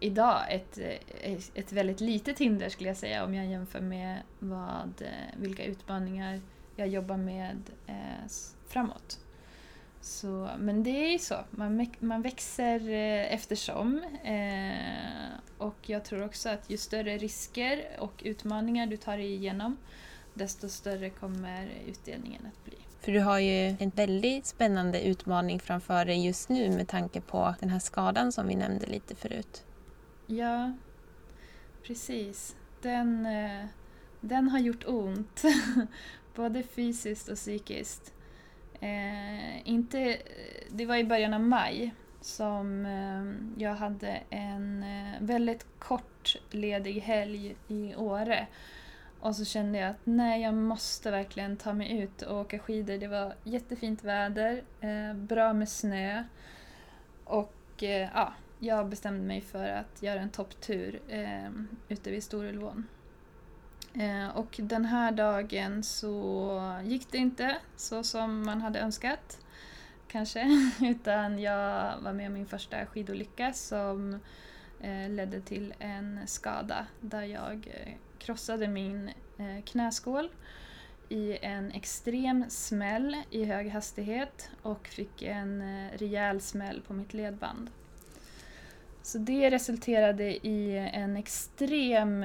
idag 0.00 0.44
ett, 0.48 0.78
eh, 0.78 1.38
ett 1.54 1.72
väldigt 1.72 2.00
litet 2.00 2.38
hinder 2.38 2.68
skulle 2.68 2.88
jag 2.88 2.96
säga 2.96 3.24
om 3.24 3.34
jag 3.34 3.46
jämför 3.46 3.80
med 3.80 4.22
vad, 4.38 5.02
eh, 5.02 5.40
vilka 5.40 5.64
utmaningar 5.64 6.40
jag 6.76 6.88
jobbar 6.88 7.16
med 7.16 7.70
eh, 7.86 8.30
framåt. 8.68 9.18
Så, 10.08 10.50
men 10.58 10.82
det 10.82 10.90
är 10.90 11.12
ju 11.12 11.18
så, 11.18 11.34
man, 11.50 11.86
man 12.00 12.22
växer 12.22 12.88
eh, 12.88 13.34
eftersom. 13.34 14.02
Eh, 14.24 15.38
och 15.58 15.76
jag 15.86 16.04
tror 16.04 16.24
också 16.24 16.48
att 16.48 16.70
ju 16.70 16.76
större 16.76 17.18
risker 17.18 17.86
och 17.98 18.22
utmaningar 18.24 18.86
du 18.86 18.96
tar 18.96 19.16
dig 19.16 19.34
igenom, 19.34 19.76
desto 20.34 20.68
större 20.68 21.10
kommer 21.10 21.68
utdelningen 21.86 22.46
att 22.46 22.64
bli. 22.64 22.76
För 23.00 23.12
du 23.12 23.20
har 23.20 23.38
ju 23.38 23.76
en 23.78 23.90
väldigt 23.90 24.46
spännande 24.46 25.02
utmaning 25.02 25.60
framför 25.60 26.04
dig 26.04 26.26
just 26.26 26.48
nu 26.48 26.70
med 26.70 26.88
tanke 26.88 27.20
på 27.20 27.54
den 27.60 27.68
här 27.68 27.78
skadan 27.78 28.32
som 28.32 28.48
vi 28.48 28.54
nämnde 28.54 28.86
lite 28.86 29.14
förut. 29.14 29.64
Ja, 30.26 30.72
precis. 31.82 32.56
Den, 32.82 33.26
eh, 33.26 33.66
den 34.20 34.48
har 34.48 34.58
gjort 34.58 34.84
ont, 34.86 35.42
både 36.34 36.62
fysiskt 36.62 37.28
och 37.28 37.36
psykiskt. 37.36 38.12
Eh, 38.80 39.68
inte, 39.68 40.18
det 40.70 40.86
var 40.86 40.96
i 40.96 41.04
början 41.04 41.34
av 41.34 41.40
maj 41.40 41.94
som 42.20 42.86
eh, 42.86 43.62
jag 43.62 43.74
hade 43.74 44.20
en 44.30 44.82
eh, 44.82 45.20
väldigt 45.20 45.66
kort 45.78 46.36
ledig 46.50 47.00
helg 47.00 47.56
i 47.68 47.94
Åre. 47.94 48.46
Och 49.20 49.36
så 49.36 49.44
kände 49.44 49.78
jag 49.78 49.90
att 49.90 50.00
nej, 50.04 50.42
jag 50.42 50.54
måste 50.54 51.10
verkligen 51.10 51.56
ta 51.56 51.72
mig 51.72 51.98
ut 51.98 52.22
och 52.22 52.40
åka 52.40 52.58
skidor. 52.58 52.98
Det 52.98 53.08
var 53.08 53.34
jättefint 53.44 54.04
väder, 54.04 54.62
eh, 54.80 55.14
bra 55.14 55.52
med 55.52 55.68
snö. 55.68 56.24
Och 57.24 57.82
eh, 57.82 58.08
ja, 58.14 58.32
jag 58.58 58.88
bestämde 58.88 59.26
mig 59.26 59.40
för 59.40 59.68
att 59.68 60.02
göra 60.02 60.20
en 60.20 60.30
topptur 60.30 61.00
eh, 61.08 61.50
ute 61.88 62.10
vid 62.10 62.24
Storulvån. 62.24 62.86
Eh, 63.94 64.36
och 64.36 64.56
den 64.62 64.84
här 64.84 65.12
dagen 65.12 65.82
så 65.82 66.60
gick 66.84 67.10
det 67.10 67.18
inte 67.18 67.56
så 67.76 68.02
som 68.02 68.46
man 68.46 68.60
hade 68.60 68.80
önskat 68.80 69.38
kanske, 70.08 70.70
utan 70.80 71.38
jag 71.38 72.00
var 72.00 72.12
med 72.12 72.26
om 72.26 72.32
min 72.32 72.46
första 72.46 72.86
skidolycka 72.86 73.52
som 73.52 74.20
eh, 74.80 75.08
ledde 75.08 75.40
till 75.40 75.74
en 75.78 76.20
skada 76.26 76.86
där 77.00 77.22
jag 77.22 77.68
eh, 77.74 77.92
krossade 78.18 78.68
min 78.68 79.10
knäskål 79.64 80.30
i 81.08 81.38
en 81.42 81.72
extrem 81.72 82.44
smäll 82.48 83.16
i 83.30 83.44
hög 83.44 83.70
hastighet 83.70 84.50
och 84.62 84.86
fick 84.88 85.22
en 85.22 85.62
rejäl 85.90 86.40
smäll 86.40 86.82
på 86.86 86.92
mitt 86.92 87.14
ledband. 87.14 87.70
Så 89.02 89.18
det 89.18 89.50
resulterade 89.50 90.46
i 90.46 90.90
en 90.92 91.16
extrem 91.16 92.24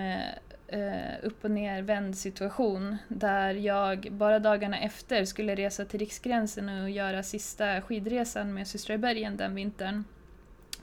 eh, 0.73 1.15
upp 1.23 1.43
och 1.43 1.51
nervänd 1.51 2.17
situation 2.17 2.97
där 3.07 3.53
jag 3.53 4.07
bara 4.11 4.39
dagarna 4.39 4.79
efter 4.79 5.25
skulle 5.25 5.55
resa 5.55 5.85
till 5.85 5.99
Riksgränsen 5.99 6.69
och 6.69 6.89
göra 6.89 7.23
sista 7.23 7.81
skidresan 7.81 8.53
med 8.53 8.67
systrar 8.67 8.95
i 8.95 8.97
bergen 8.97 9.37
den 9.37 9.55
vintern 9.55 10.03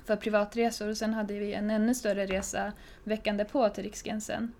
för 0.04 0.16
privatresor 0.16 0.88
och 0.88 0.96
sen 0.96 1.14
hade 1.14 1.34
vi 1.34 1.54
en 1.54 1.70
ännu 1.70 1.94
större 1.94 2.26
resa 2.26 2.72
veckan 3.04 3.36
därpå 3.36 3.68
till 3.68 3.84
Riksgränsen. 3.84 4.52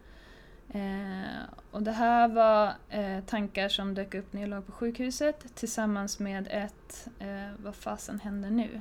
Eh, 0.73 1.43
och 1.71 1.83
det 1.83 1.93
här 1.93 2.29
var 2.29 2.73
eh, 2.89 3.25
tankar 3.25 3.69
som 3.69 3.95
dök 3.95 4.15
upp 4.15 4.33
när 4.33 4.41
jag 4.41 4.51
låg 4.51 4.67
på 4.67 4.73
sjukhuset 4.73 5.55
tillsammans 5.55 6.19
med 6.19 6.49
ett 6.51 7.09
eh, 7.19 7.53
Vad 7.59 7.75
fasen 7.75 8.21
händer 8.21 8.51
nu? 8.51 8.81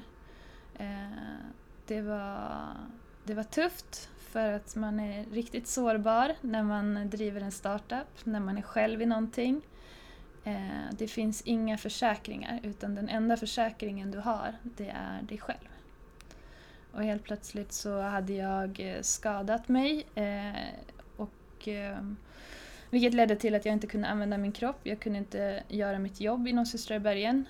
Eh, 0.80 1.46
det, 1.88 2.02
var, 2.02 2.50
det 3.24 3.34
var 3.34 3.44
tufft 3.44 4.10
för 4.32 4.52
att 4.52 4.76
man 4.76 5.00
är 5.00 5.26
riktigt 5.26 5.68
sårbar 5.68 6.36
när 6.42 6.64
man 6.64 7.10
driver 7.10 7.42
en 7.42 7.52
startup, 7.52 8.08
när 8.26 8.40
man 8.40 8.58
är 8.58 8.62
själv 8.62 9.02
i 9.02 9.06
någonting. 9.06 9.62
Eh, 10.44 10.92
det 10.92 11.08
finns 11.08 11.42
inga 11.42 11.78
försäkringar 11.78 12.60
utan 12.64 12.96
den 12.96 13.10
enda 13.10 13.38
försäkringen 13.38 14.12
du 14.12 14.18
har 14.18 14.56
det 14.64 14.90
är 14.90 15.22
dig 15.22 15.38
själv. 15.38 15.70
Och 16.92 17.04
helt 17.04 17.24
plötsligt 17.24 17.72
så 17.72 18.02
hade 18.02 18.34
jag 18.34 18.80
eh, 18.80 19.02
skadat 19.02 19.68
mig 19.68 20.06
eh, 20.16 20.52
och 21.16 21.68
vilket 22.90 23.14
ledde 23.14 23.36
till 23.36 23.56
att 23.56 23.66
jag 23.66 23.74
inte 23.74 23.88
kunde 23.88 24.08
använda 24.08 24.38
min 24.38 24.52
kropp. 24.52 24.80
Jag 24.84 25.00
kunde 25.00 25.20
inte 25.20 25.64
göra 25.68 26.00
mitt 26.00 26.20
jobb 26.20 26.48
inom 26.48 26.66
Systrar 26.66 26.98
i 26.98 27.00
bergen 27.00 27.46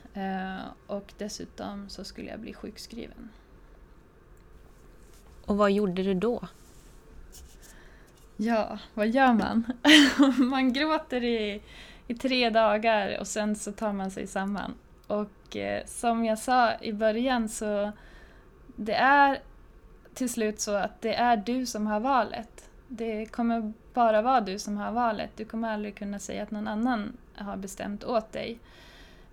och 0.88 1.14
dessutom 1.18 1.90
så 1.90 2.04
skulle 2.04 2.30
jag 2.30 2.40
bli 2.40 2.54
sjukskriven. 2.54 3.30
Och 5.46 5.58
vad 5.58 5.72
gjorde 5.72 6.04
du 6.04 6.14
då? 6.14 6.48
Ja, 8.42 8.80
vad 8.94 9.08
gör 9.08 9.34
man? 9.34 9.66
man 10.50 10.74
gråter 10.74 11.24
i 11.24 11.62
i 12.10 12.16
tre 12.16 12.50
dagar 12.50 13.20
och 13.20 13.28
sen 13.28 13.56
så 13.56 13.72
tar 13.72 13.94
man 13.94 14.12
sig 14.12 14.28
samman. 14.28 14.74
Och 15.08 15.56
eh, 15.56 15.86
som 15.86 16.26
jag 16.26 16.40
sa 16.40 16.78
i 16.82 16.94
början 16.94 17.50
så 17.50 17.92
det 18.76 18.94
är 18.94 19.40
till 20.14 20.30
slut 20.30 20.60
så 20.60 20.76
att 20.76 21.02
det 21.02 21.14
är 21.14 21.38
du 21.38 21.66
som 21.66 21.88
har 21.88 22.00
valet. 22.00 22.70
Det 22.88 23.26
kommer 23.26 23.74
bara 23.94 24.22
vara 24.22 24.42
du 24.42 24.60
som 24.60 24.78
har 24.78 24.92
valet. 24.92 25.30
Du 25.36 25.46
kommer 25.46 25.74
aldrig 25.74 25.96
kunna 25.96 26.20
säga 26.20 26.44
att 26.44 26.52
någon 26.52 26.68
annan 26.68 27.18
har 27.36 27.58
bestämt 27.58 28.04
åt 28.04 28.32
dig. 28.32 28.60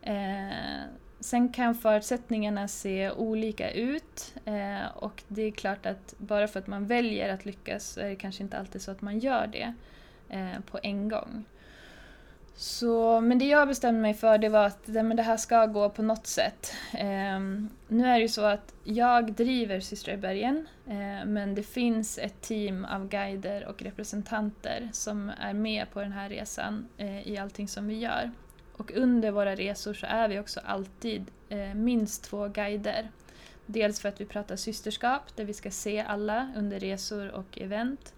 Eh, 0.03 0.83
sen 1.20 1.48
kan 1.48 1.74
förutsättningarna 1.74 2.68
se 2.68 3.11
olika 3.11 3.70
ut 3.70 4.35
eh, 4.44 4.87
och 4.94 5.22
det 5.29 5.42
är 5.42 5.50
klart 5.50 5.87
att 5.87 6.14
bara 6.18 6.48
för 6.48 6.61
att 6.61 6.66
man 6.66 6.87
väljer 6.87 7.35
att 7.35 7.44
lyckas 7.44 7.85
så 7.85 8.00
är 8.00 8.09
det 8.09 8.16
kanske 8.16 8.42
inte 8.42 8.59
alltid 8.59 8.83
så 8.83 8.90
att 8.90 9.02
man 9.02 9.18
gör 9.18 9.46
det 9.46 9.74
eh, 10.29 10.61
på 10.70 10.79
en 10.83 11.09
gång. 11.09 11.44
Så, 12.59 13.20
men 13.20 13.38
det 13.38 13.44
jag 13.44 13.68
bestämde 13.68 14.00
mig 14.00 14.14
för 14.14 14.38
det 14.38 14.48
var 14.48 14.66
att 14.66 14.87
men 14.87 15.16
det 15.16 15.22
här 15.22 15.37
ska 15.37 15.66
gå 15.66 15.90
på 15.90 16.02
något 16.02 16.26
sätt. 16.26 16.72
Eh, 16.92 17.40
nu 17.88 18.07
är 18.07 18.14
det 18.14 18.20
ju 18.20 18.29
så 18.29 18.44
att 18.44 18.74
jag 18.85 19.33
driver 19.33 19.81
Systrar 19.81 20.14
i 20.14 20.16
bergen 20.16 20.68
eh, 20.87 21.26
men 21.26 21.55
det 21.55 21.62
finns 21.62 22.18
ett 22.18 22.40
team 22.40 22.85
av 22.85 23.09
guider 23.09 23.66
och 23.66 23.83
representanter 23.83 24.88
som 24.92 25.33
är 25.40 25.52
med 25.52 25.90
på 25.92 26.00
den 26.00 26.12
här 26.12 26.29
resan 26.29 26.88
eh, 26.96 27.29
i 27.29 27.38
allting 27.38 27.68
som 27.68 27.87
vi 27.87 27.98
gör. 27.98 28.31
Och 28.77 28.93
under 28.95 29.31
våra 29.31 29.55
resor 29.55 29.95
så 29.95 30.07
är 30.07 30.29
vi 30.29 30.39
också 30.39 30.61
alltid 30.65 31.31
eh, 31.49 31.75
minst 31.75 32.25
två 32.25 32.49
guider. 32.49 33.11
Dels 33.67 34.01
för 34.01 34.09
att 34.09 34.21
vi 34.21 34.25
pratar 34.25 34.57
systerskap 34.57 35.37
där 35.37 35.45
vi 35.45 35.55
ska 35.55 35.71
se 35.71 36.01
alla 36.01 36.53
under 36.57 36.81
resor 36.81 37.31
och 37.31 37.59
event. 37.61 38.15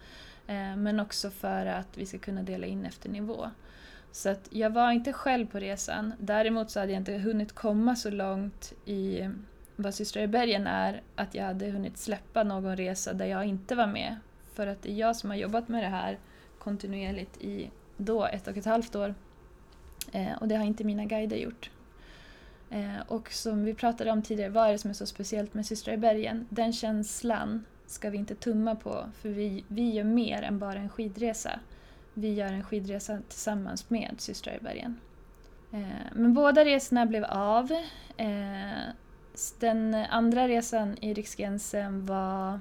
Eh, 0.47 0.77
men 0.77 1.01
också 1.01 1.31
för 1.31 1.67
att 1.67 1.99
vi 1.99 2.07
ska 2.07 2.19
kunna 2.19 2.43
dela 2.43 2.67
in 2.67 2.87
efter 2.87 3.09
nivå. 3.09 3.51
Så 4.13 4.29
att 4.29 4.49
jag 4.51 4.71
var 4.71 4.93
inte 4.93 5.13
själv 5.13 5.47
på 5.47 5.59
resan. 5.59 6.13
Däremot 6.19 6.71
så 6.71 6.81
hade 6.81 6.93
jag 6.93 7.01
inte 7.01 7.13
hunnit 7.13 7.53
komma 7.53 7.97
så 7.97 8.11
långt 8.11 8.73
i 8.85 9.21
eh, 9.21 9.31
vad 9.77 9.95
Systrar 9.95 10.23
i 10.23 10.27
bergen 10.27 10.67
är 10.67 11.03
att 11.17 11.35
jag 11.35 11.45
hade 11.45 11.71
hunnit 11.71 11.99
släppa 11.99 12.43
någon 12.43 12.77
resa 12.77 13.13
där 13.13 13.27
jag 13.27 13.45
inte 13.45 13.75
var 13.75 13.87
med. 13.87 14.17
För 14.53 14.67
att 14.67 14.83
det 14.83 14.91
är 14.91 14.97
jag 14.97 15.17
som 15.17 15.31
har 15.31 15.37
jobbat 15.37 15.69
med 15.69 15.83
det 15.83 15.89
här 15.89 16.19
kontinuerligt 16.59 17.37
i 17.43 17.71
då 17.97 18.25
ett 18.25 18.49
och 18.49 18.57
ett 18.57 18.65
halvt 18.65 18.97
år. 18.97 19.15
Eh, 20.13 20.33
och 20.41 20.49
det 20.49 20.57
har 20.57 20.65
inte 20.65 20.85
mina 20.85 21.05
guider 21.05 21.37
gjort. 21.37 21.71
Eh, 22.71 23.01
och 23.09 23.33
som 23.33 23.65
vi 23.65 23.75
pratade 23.75 24.11
om 24.11 24.23
tidigare, 24.23 24.51
vad 24.51 24.69
är 24.69 24.73
det 24.73 24.79
som 24.79 24.91
är 24.91 24.95
så 24.95 25.07
speciellt 25.07 25.55
med 25.55 25.67
Systrar 25.67 25.95
i 25.95 25.99
bergen? 25.99 26.47
Den 26.51 26.73
känslan 26.73 27.65
ska 27.87 28.11
vi 28.11 28.19
inte 28.19 28.35
tumma 28.35 28.75
på 28.75 29.07
för 29.23 29.29
vi, 29.29 29.65
vi 29.69 29.91
gör 29.91 30.05
mer 30.05 30.43
än 30.43 30.59
bara 30.59 30.79
en 30.79 30.89
skidresa 30.89 31.61
vi 32.21 32.35
gör 32.35 32.53
en 32.53 32.63
skidresa 32.63 33.19
tillsammans 33.29 33.91
med 33.91 34.15
systrar 34.19 34.57
i 34.57 34.61
bergen. 34.61 35.01
Eh, 35.73 36.13
men 36.13 36.35
båda 36.35 36.65
resorna 36.65 37.07
blev 37.07 37.25
av. 37.25 37.73
Eh, 38.17 38.93
den 39.61 39.95
andra 39.95 40.49
resan 40.49 40.97
i 41.01 41.15
Riksgränsen 41.15 42.07
var 42.07 42.61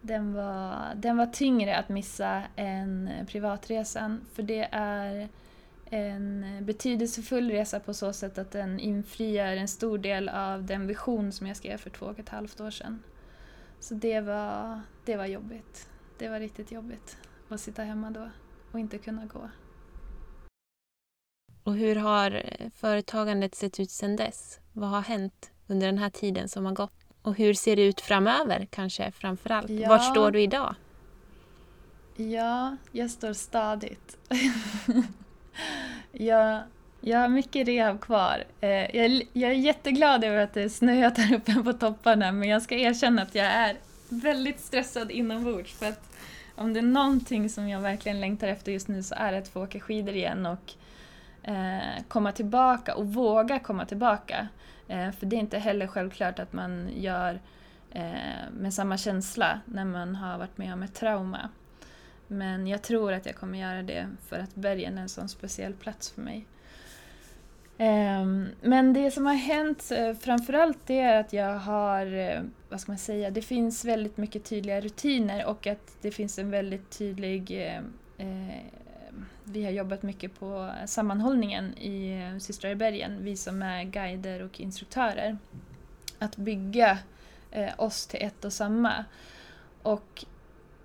den 0.00 0.34
var, 0.34 0.94
den 0.94 1.16
var 1.16 1.26
tyngre 1.26 1.76
att 1.76 1.88
missa 1.88 2.42
än 2.56 3.10
privatresan 3.26 4.20
för 4.34 4.42
det 4.42 4.68
är 4.72 5.28
en 5.90 6.44
betydelsefull 6.60 7.50
resa 7.50 7.80
på 7.80 7.94
så 7.94 8.12
sätt 8.12 8.38
att 8.38 8.50
den 8.50 8.80
infriar 8.80 9.56
en 9.56 9.68
stor 9.68 9.98
del 9.98 10.28
av 10.28 10.64
den 10.64 10.86
vision 10.86 11.32
som 11.32 11.46
jag 11.46 11.56
skrev 11.56 11.78
för 11.78 11.90
två 11.90 12.06
och 12.06 12.18
ett 12.18 12.28
halvt 12.28 12.60
år 12.60 12.70
sedan. 12.70 13.02
Så 13.80 13.94
det 13.94 14.20
var, 14.20 14.80
det 15.04 15.16
var 15.16 15.26
jobbigt. 15.26 15.88
Det 16.18 16.28
var 16.28 16.40
riktigt 16.40 16.72
jobbigt 16.72 17.16
att 17.48 17.60
sitta 17.60 17.82
hemma 17.82 18.10
då 18.10 18.30
och 18.72 18.80
inte 18.80 18.98
kunna 18.98 19.26
gå. 19.26 19.50
Och 21.62 21.74
hur 21.74 21.96
har 21.96 22.42
företagandet 22.74 23.54
sett 23.54 23.80
ut 23.80 23.90
sedan 23.90 24.16
dess? 24.16 24.60
Vad 24.72 24.88
har 24.88 25.00
hänt 25.00 25.50
under 25.66 25.86
den 25.86 25.98
här 25.98 26.10
tiden 26.10 26.48
som 26.48 26.66
har 26.66 26.72
gått? 26.72 26.92
Och 27.22 27.34
hur 27.34 27.54
ser 27.54 27.76
det 27.76 27.82
ut 27.82 28.00
framöver 28.00 28.66
kanske 28.70 29.12
framför 29.12 29.50
allt? 29.50 29.70
Ja. 29.70 29.88
Var 29.88 29.98
står 29.98 30.30
du 30.30 30.42
idag? 30.42 30.74
Ja, 32.16 32.76
jag 32.92 33.10
står 33.10 33.32
stadigt. 33.32 34.18
jag, 36.12 36.62
jag 37.00 37.18
har 37.18 37.28
mycket 37.28 37.68
rehab 37.68 38.00
kvar. 38.00 38.44
Eh, 38.60 38.96
jag, 38.96 39.22
jag 39.32 39.50
är 39.50 39.54
jätteglad 39.54 40.24
över 40.24 40.36
att 40.36 40.54
det 40.54 40.70
snöat 40.70 41.18
här 41.18 41.34
uppe 41.34 41.54
på 41.54 41.72
topparna 41.72 42.32
men 42.32 42.48
jag 42.48 42.62
ska 42.62 42.74
erkänna 42.74 43.22
att 43.22 43.34
jag 43.34 43.46
är 43.46 43.76
väldigt 44.08 44.60
stressad 44.60 45.10
inombords 45.10 45.72
för 45.72 45.86
att 45.86 46.10
om 46.54 46.72
det 46.72 46.80
är 46.80 46.82
någonting 46.82 47.48
som 47.50 47.68
jag 47.68 47.80
verkligen 47.80 48.20
längtar 48.20 48.48
efter 48.48 48.72
just 48.72 48.88
nu 48.88 49.02
så 49.02 49.14
är 49.14 49.32
det 49.32 49.38
att 49.38 49.48
få 49.48 49.62
åka 49.62 49.80
skidor 49.80 50.14
igen 50.14 50.46
och 50.46 50.72
eh, 51.42 52.02
komma 52.08 52.32
tillbaka 52.32 52.94
och 52.94 53.06
våga 53.06 53.58
komma 53.58 53.84
tillbaka. 53.84 54.48
Eh, 54.88 55.10
för 55.10 55.26
det 55.26 55.36
är 55.36 55.40
inte 55.40 55.58
heller 55.58 55.86
självklart 55.86 56.38
att 56.38 56.52
man 56.52 56.88
gör 56.96 57.40
eh, 57.90 58.50
med 58.52 58.74
samma 58.74 58.96
känsla 58.96 59.60
när 59.64 59.84
man 59.84 60.14
har 60.14 60.38
varit 60.38 60.58
med 60.58 60.72
om 60.72 60.82
ett 60.82 60.94
trauma. 60.94 61.48
Men 62.38 62.66
jag 62.66 62.82
tror 62.82 63.12
att 63.12 63.26
jag 63.26 63.36
kommer 63.36 63.58
göra 63.58 63.82
det 63.82 64.08
för 64.28 64.38
att 64.38 64.54
bergen 64.54 64.98
är 64.98 65.02
en 65.02 65.08
sån 65.08 65.28
speciell 65.28 65.74
plats 65.74 66.10
för 66.10 66.22
mig. 66.22 66.46
Ehm, 67.78 68.48
men 68.60 68.92
det 68.92 69.10
som 69.10 69.26
har 69.26 69.34
hänt 69.34 69.90
eh, 69.90 70.14
framförallt 70.14 70.78
det 70.86 71.00
är 71.00 71.20
att 71.20 71.32
jag 71.32 71.58
har, 71.58 72.06
eh, 72.06 72.40
vad 72.68 72.80
ska 72.80 72.92
man 72.92 72.98
säga, 72.98 73.30
det 73.30 73.42
finns 73.42 73.84
väldigt 73.84 74.16
mycket 74.16 74.44
tydliga 74.44 74.80
rutiner 74.80 75.46
och 75.46 75.66
att 75.66 75.96
det 76.00 76.10
finns 76.10 76.38
en 76.38 76.50
väldigt 76.50 76.90
tydlig 76.90 77.50
eh, 77.50 77.78
eh 78.18 78.58
vi 79.46 79.64
har 79.64 79.70
jobbat 79.70 80.02
mycket 80.02 80.38
på 80.38 80.70
sammanhållningen 80.86 81.78
i 81.78 82.20
Systrar 82.40 82.70
i 82.70 82.74
bergen, 82.74 83.18
vi 83.20 83.36
som 83.36 83.62
är 83.62 83.84
guider 83.84 84.42
och 84.42 84.60
instruktörer. 84.60 85.38
Att 86.18 86.36
bygga 86.36 86.98
oss 87.76 88.06
till 88.06 88.22
ett 88.22 88.44
och 88.44 88.52
samma. 88.52 89.04
Och 89.82 90.24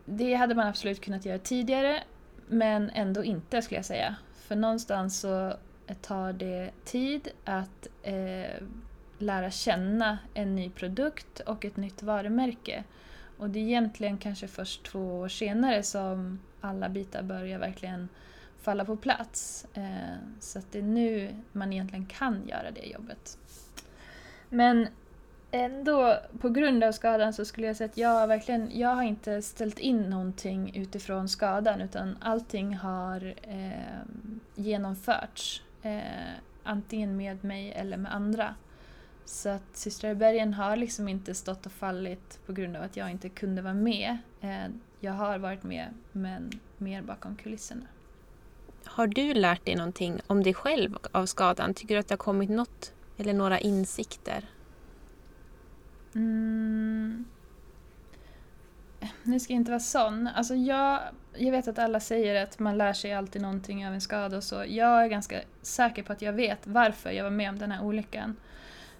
det 0.09 0.33
hade 0.33 0.55
man 0.55 0.67
absolut 0.67 1.01
kunnat 1.01 1.25
göra 1.25 1.37
tidigare, 1.39 2.03
men 2.47 2.89
ändå 2.89 3.23
inte 3.23 3.61
skulle 3.61 3.77
jag 3.77 3.85
säga. 3.85 4.15
För 4.33 4.55
någonstans 4.55 5.19
så 5.19 5.53
tar 6.01 6.33
det 6.33 6.71
tid 6.85 7.27
att 7.45 7.87
eh, 8.03 8.63
lära 9.17 9.51
känna 9.51 10.17
en 10.33 10.55
ny 10.55 10.69
produkt 10.69 11.39
och 11.39 11.65
ett 11.65 11.77
nytt 11.77 12.03
varumärke. 12.03 12.83
Och 13.37 13.49
det 13.49 13.59
är 13.59 13.63
egentligen 13.63 14.17
kanske 14.17 14.47
först 14.47 14.83
två 14.83 15.19
år 15.19 15.27
senare 15.27 15.83
som 15.83 16.39
alla 16.61 16.89
bitar 16.89 17.23
börjar 17.23 17.59
verkligen 17.59 18.09
falla 18.61 18.85
på 18.85 18.95
plats. 18.95 19.65
Eh, 19.73 20.17
så 20.39 20.59
att 20.59 20.71
det 20.71 20.79
är 20.79 20.83
nu 20.83 21.35
man 21.51 21.73
egentligen 21.73 22.05
kan 22.05 22.47
göra 22.47 22.71
det 22.71 22.85
jobbet. 22.85 23.37
Men 24.49 24.87
ändå, 25.51 26.19
på 26.39 26.49
grund 26.49 26.83
av 26.83 26.91
skadan 26.91 27.33
så 27.33 27.45
skulle 27.45 27.67
jag 27.67 27.75
säga 27.75 27.89
att 27.89 27.97
jag 27.97 28.27
verkligen, 28.27 28.79
jag 28.79 28.89
har 28.89 29.03
inte 29.03 29.41
ställt 29.41 29.79
in 29.79 30.01
någonting 30.01 30.75
utifrån 30.75 31.29
skadan 31.29 31.81
utan 31.81 32.17
allting 32.21 32.75
har 32.75 33.33
eh, 33.41 34.01
genomförts 34.55 35.63
eh, 35.81 36.01
antingen 36.63 37.17
med 37.17 37.43
mig 37.43 37.71
eller 37.71 37.97
med 37.97 38.15
andra. 38.15 38.55
Så 39.25 39.49
att 39.49 39.63
Systrar 39.73 40.11
i 40.11 40.15
bergen 40.15 40.53
har 40.53 40.75
liksom 40.75 41.07
inte 41.07 41.35
stått 41.35 41.65
och 41.65 41.71
fallit 41.71 42.39
på 42.45 42.53
grund 42.53 42.75
av 42.75 42.83
att 42.83 42.97
jag 42.97 43.11
inte 43.11 43.29
kunde 43.29 43.61
vara 43.61 43.73
med. 43.73 44.17
Eh, 44.41 44.67
jag 44.99 45.13
har 45.13 45.37
varit 45.37 45.63
med, 45.63 45.87
men 46.11 46.51
mer 46.77 47.01
bakom 47.01 47.35
kulisserna. 47.35 47.85
Har 48.83 49.07
du 49.07 49.33
lärt 49.33 49.65
dig 49.65 49.75
någonting 49.75 50.21
om 50.27 50.43
dig 50.43 50.53
själv 50.53 50.97
av 51.11 51.25
skadan? 51.25 51.73
Tycker 51.73 51.95
du 51.95 51.99
att 51.99 52.07
det 52.07 52.13
har 52.13 52.17
kommit 52.17 52.49
något 52.49 52.93
eller 53.17 53.33
några 53.33 53.59
insikter? 53.59 54.45
Mm. 56.15 57.25
nu 59.23 59.39
ska 59.39 59.53
jag 59.53 59.59
inte 59.59 59.71
vara 59.71 59.79
sån. 59.79 60.27
Alltså 60.27 60.55
jag, 60.55 60.99
jag 61.35 61.51
vet 61.51 61.67
att 61.67 61.79
alla 61.79 61.99
säger 61.99 62.43
att 62.43 62.59
man 62.59 62.77
lär 62.77 62.93
sig 62.93 63.13
alltid 63.13 63.41
någonting 63.41 63.87
av 63.87 63.93
en 63.93 64.01
skada 64.01 64.37
och 64.37 64.43
så. 64.43 64.63
Jag 64.67 65.03
är 65.03 65.07
ganska 65.07 65.39
säker 65.61 66.03
på 66.03 66.13
att 66.13 66.21
jag 66.21 66.33
vet 66.33 66.67
varför 66.67 67.11
jag 67.11 67.23
var 67.23 67.31
med 67.31 67.49
om 67.49 67.59
den 67.59 67.71
här 67.71 67.83
olyckan. 67.83 68.35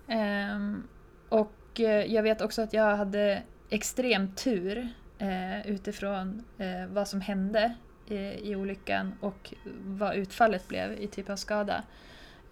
Um, 0.07 0.87
och 1.29 1.79
eh, 1.79 2.13
jag 2.13 2.23
vet 2.23 2.41
också 2.41 2.61
att 2.61 2.73
jag 2.73 2.97
hade 2.97 3.43
extrem 3.69 4.35
tur 4.35 4.89
eh, 5.17 5.67
utifrån 5.67 6.43
eh, 6.57 6.87
vad 6.89 7.07
som 7.07 7.21
hände 7.21 7.75
i, 8.07 8.15
i 8.51 8.55
olyckan 8.55 9.13
och 9.19 9.53
vad 9.83 10.15
utfallet 10.15 10.67
blev 10.67 10.99
i 10.99 11.07
typ 11.07 11.29
av 11.29 11.35
skada. 11.35 11.83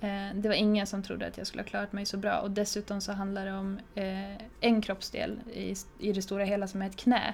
Eh, 0.01 0.35
det 0.35 0.47
var 0.47 0.55
ingen 0.55 0.87
som 0.87 1.03
trodde 1.03 1.27
att 1.27 1.37
jag 1.37 1.47
skulle 1.47 1.63
ha 1.63 1.67
klarat 1.67 1.93
mig 1.93 2.05
så 2.05 2.17
bra 2.17 2.39
och 2.39 2.51
dessutom 2.51 3.01
så 3.01 3.11
handlar 3.11 3.45
det 3.45 3.53
om 3.53 3.79
eh, 3.95 4.37
en 4.61 4.81
kroppsdel 4.81 5.39
i, 5.53 5.75
i 5.99 6.13
det 6.13 6.21
stora 6.21 6.43
hela 6.43 6.67
som 6.67 6.81
är 6.81 6.87
ett 6.87 6.95
knä. 6.95 7.33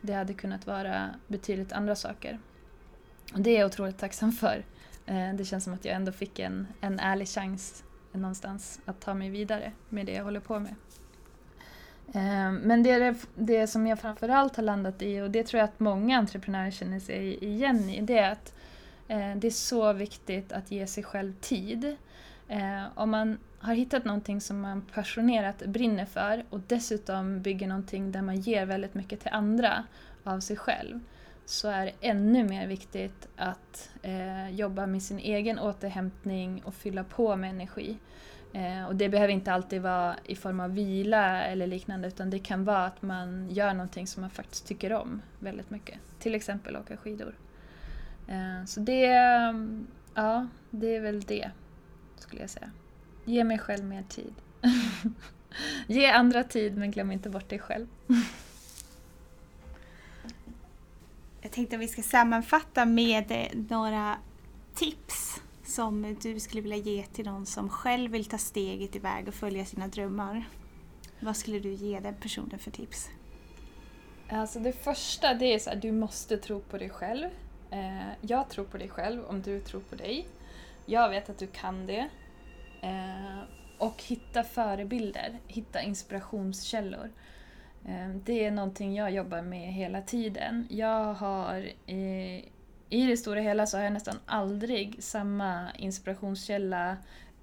Det 0.00 0.12
hade 0.12 0.34
kunnat 0.34 0.66
vara 0.66 1.14
betydligt 1.26 1.72
andra 1.72 1.96
saker. 1.96 2.38
Och 3.34 3.40
det 3.40 3.50
är 3.50 3.58
jag 3.58 3.66
otroligt 3.66 3.98
tacksam 3.98 4.32
för. 4.32 4.64
Eh, 5.06 5.34
det 5.34 5.44
känns 5.44 5.64
som 5.64 5.74
att 5.74 5.84
jag 5.84 5.94
ändå 5.94 6.12
fick 6.12 6.38
en, 6.38 6.66
en 6.80 7.00
ärlig 7.00 7.28
chans 7.28 7.84
någonstans 8.12 8.80
att 8.84 9.00
ta 9.00 9.14
mig 9.14 9.30
vidare 9.30 9.72
med 9.88 10.06
det 10.06 10.12
jag 10.12 10.24
håller 10.24 10.40
på 10.40 10.58
med. 10.58 10.74
Eh, 12.14 12.52
men 12.52 12.82
det, 12.82 12.90
är 12.90 13.16
det 13.34 13.66
som 13.66 13.86
jag 13.86 13.98
framförallt 13.98 14.56
har 14.56 14.62
landat 14.62 15.02
i, 15.02 15.20
och 15.20 15.30
det 15.30 15.46
tror 15.46 15.58
jag 15.58 15.64
att 15.64 15.80
många 15.80 16.18
entreprenörer 16.18 16.70
känner 16.70 17.00
sig 17.00 17.44
igen 17.44 17.90
i, 17.90 18.00
det 18.00 18.18
är 18.18 18.32
att 18.32 18.54
Eh, 19.08 19.36
det 19.36 19.46
är 19.46 19.50
så 19.50 19.92
viktigt 19.92 20.52
att 20.52 20.70
ge 20.70 20.86
sig 20.86 21.04
själv 21.04 21.34
tid. 21.40 21.96
Eh, 22.48 22.84
om 22.94 23.10
man 23.10 23.38
har 23.58 23.74
hittat 23.74 24.04
någonting 24.04 24.40
som 24.40 24.60
man 24.60 24.82
passionerat 24.82 25.66
brinner 25.66 26.04
för 26.06 26.44
och 26.50 26.60
dessutom 26.60 27.42
bygger 27.42 27.66
någonting 27.66 28.12
där 28.12 28.22
man 28.22 28.36
ger 28.36 28.66
väldigt 28.66 28.94
mycket 28.94 29.20
till 29.20 29.30
andra 29.32 29.84
av 30.24 30.40
sig 30.40 30.56
själv 30.56 31.00
så 31.46 31.68
är 31.68 31.86
det 31.86 31.92
ännu 32.00 32.44
mer 32.44 32.66
viktigt 32.66 33.28
att 33.36 33.90
eh, 34.02 34.50
jobba 34.50 34.86
med 34.86 35.02
sin 35.02 35.18
egen 35.18 35.58
återhämtning 35.58 36.62
och 36.64 36.74
fylla 36.74 37.04
på 37.04 37.36
med 37.36 37.50
energi. 37.50 37.96
Eh, 38.52 38.86
och 38.86 38.96
det 38.96 39.08
behöver 39.08 39.32
inte 39.32 39.52
alltid 39.52 39.82
vara 39.82 40.16
i 40.24 40.36
form 40.36 40.60
av 40.60 40.74
vila 40.74 41.44
eller 41.44 41.66
liknande 41.66 42.08
utan 42.08 42.30
det 42.30 42.38
kan 42.38 42.64
vara 42.64 42.86
att 42.86 43.02
man 43.02 43.50
gör 43.50 43.74
någonting 43.74 44.06
som 44.06 44.20
man 44.20 44.30
faktiskt 44.30 44.66
tycker 44.66 44.92
om 44.92 45.22
väldigt 45.38 45.70
mycket. 45.70 45.98
Till 46.18 46.34
exempel 46.34 46.76
åka 46.76 46.96
skidor. 46.96 47.34
Eh, 48.26 48.64
så 48.66 48.80
det, 48.80 49.06
ja, 50.14 50.46
det 50.70 50.96
är 50.96 51.00
väl 51.00 51.20
det, 51.20 51.50
skulle 52.16 52.40
jag 52.40 52.50
säga. 52.50 52.70
Ge 53.24 53.44
mig 53.44 53.58
själv 53.58 53.84
mer 53.84 54.02
tid. 54.02 54.34
Ge 55.86 56.06
andra 56.06 56.44
tid, 56.44 56.76
men 56.76 56.90
glöm 56.90 57.12
inte 57.12 57.30
bort 57.30 57.48
dig 57.48 57.58
själv. 57.58 57.86
jag 61.42 61.50
tänkte 61.50 61.76
att 61.76 61.82
vi 61.82 61.88
ska 61.88 62.02
sammanfatta 62.02 62.84
med 62.84 63.30
eh, 63.30 63.46
några 63.68 64.18
tips 64.74 65.40
som 65.64 66.16
du 66.22 66.40
skulle 66.40 66.62
vilja 66.62 66.76
ge 66.76 67.06
till 67.06 67.24
någon 67.24 67.46
som 67.46 67.68
själv 67.68 68.10
vill 68.10 68.24
ta 68.24 68.38
steget 68.38 68.96
iväg 68.96 69.28
och 69.28 69.34
följa 69.34 69.64
sina 69.64 69.88
drömmar. 69.88 70.48
Vad 71.20 71.36
skulle 71.36 71.58
du 71.58 71.72
ge 71.72 72.00
den 72.00 72.14
personen 72.14 72.58
för 72.58 72.70
tips? 72.70 73.08
Alltså 74.28 74.58
det 74.58 74.72
första 74.72 75.34
det 75.34 75.54
är 75.54 75.72
att 75.72 75.82
du 75.82 75.92
måste 75.92 76.36
tro 76.36 76.60
på 76.60 76.78
dig 76.78 76.90
själv. 76.90 77.28
Eh, 77.74 78.12
jag 78.20 78.48
tror 78.48 78.64
på 78.64 78.78
dig 78.78 78.88
själv 78.88 79.24
om 79.24 79.42
du 79.42 79.60
tror 79.60 79.80
på 79.80 79.96
dig. 79.96 80.28
Jag 80.86 81.08
vet 81.08 81.30
att 81.30 81.38
du 81.38 81.46
kan 81.46 81.86
det. 81.86 82.08
Eh, 82.80 83.38
och 83.78 84.02
hitta 84.02 84.42
förebilder, 84.42 85.38
hitta 85.46 85.82
inspirationskällor. 85.82 87.10
Eh, 87.84 88.08
det 88.08 88.44
är 88.44 88.50
någonting 88.50 88.94
jag 88.94 89.10
jobbar 89.10 89.42
med 89.42 89.72
hela 89.72 90.02
tiden. 90.02 90.66
Jag 90.70 91.14
har 91.14 91.56
i, 91.90 92.44
i 92.90 93.06
det 93.06 93.16
stora 93.16 93.40
hela 93.40 93.66
så 93.66 93.76
har 93.76 93.84
jag 93.84 93.92
nästan 93.92 94.18
aldrig 94.26 95.02
samma 95.02 95.72
inspirationskälla 95.78 96.96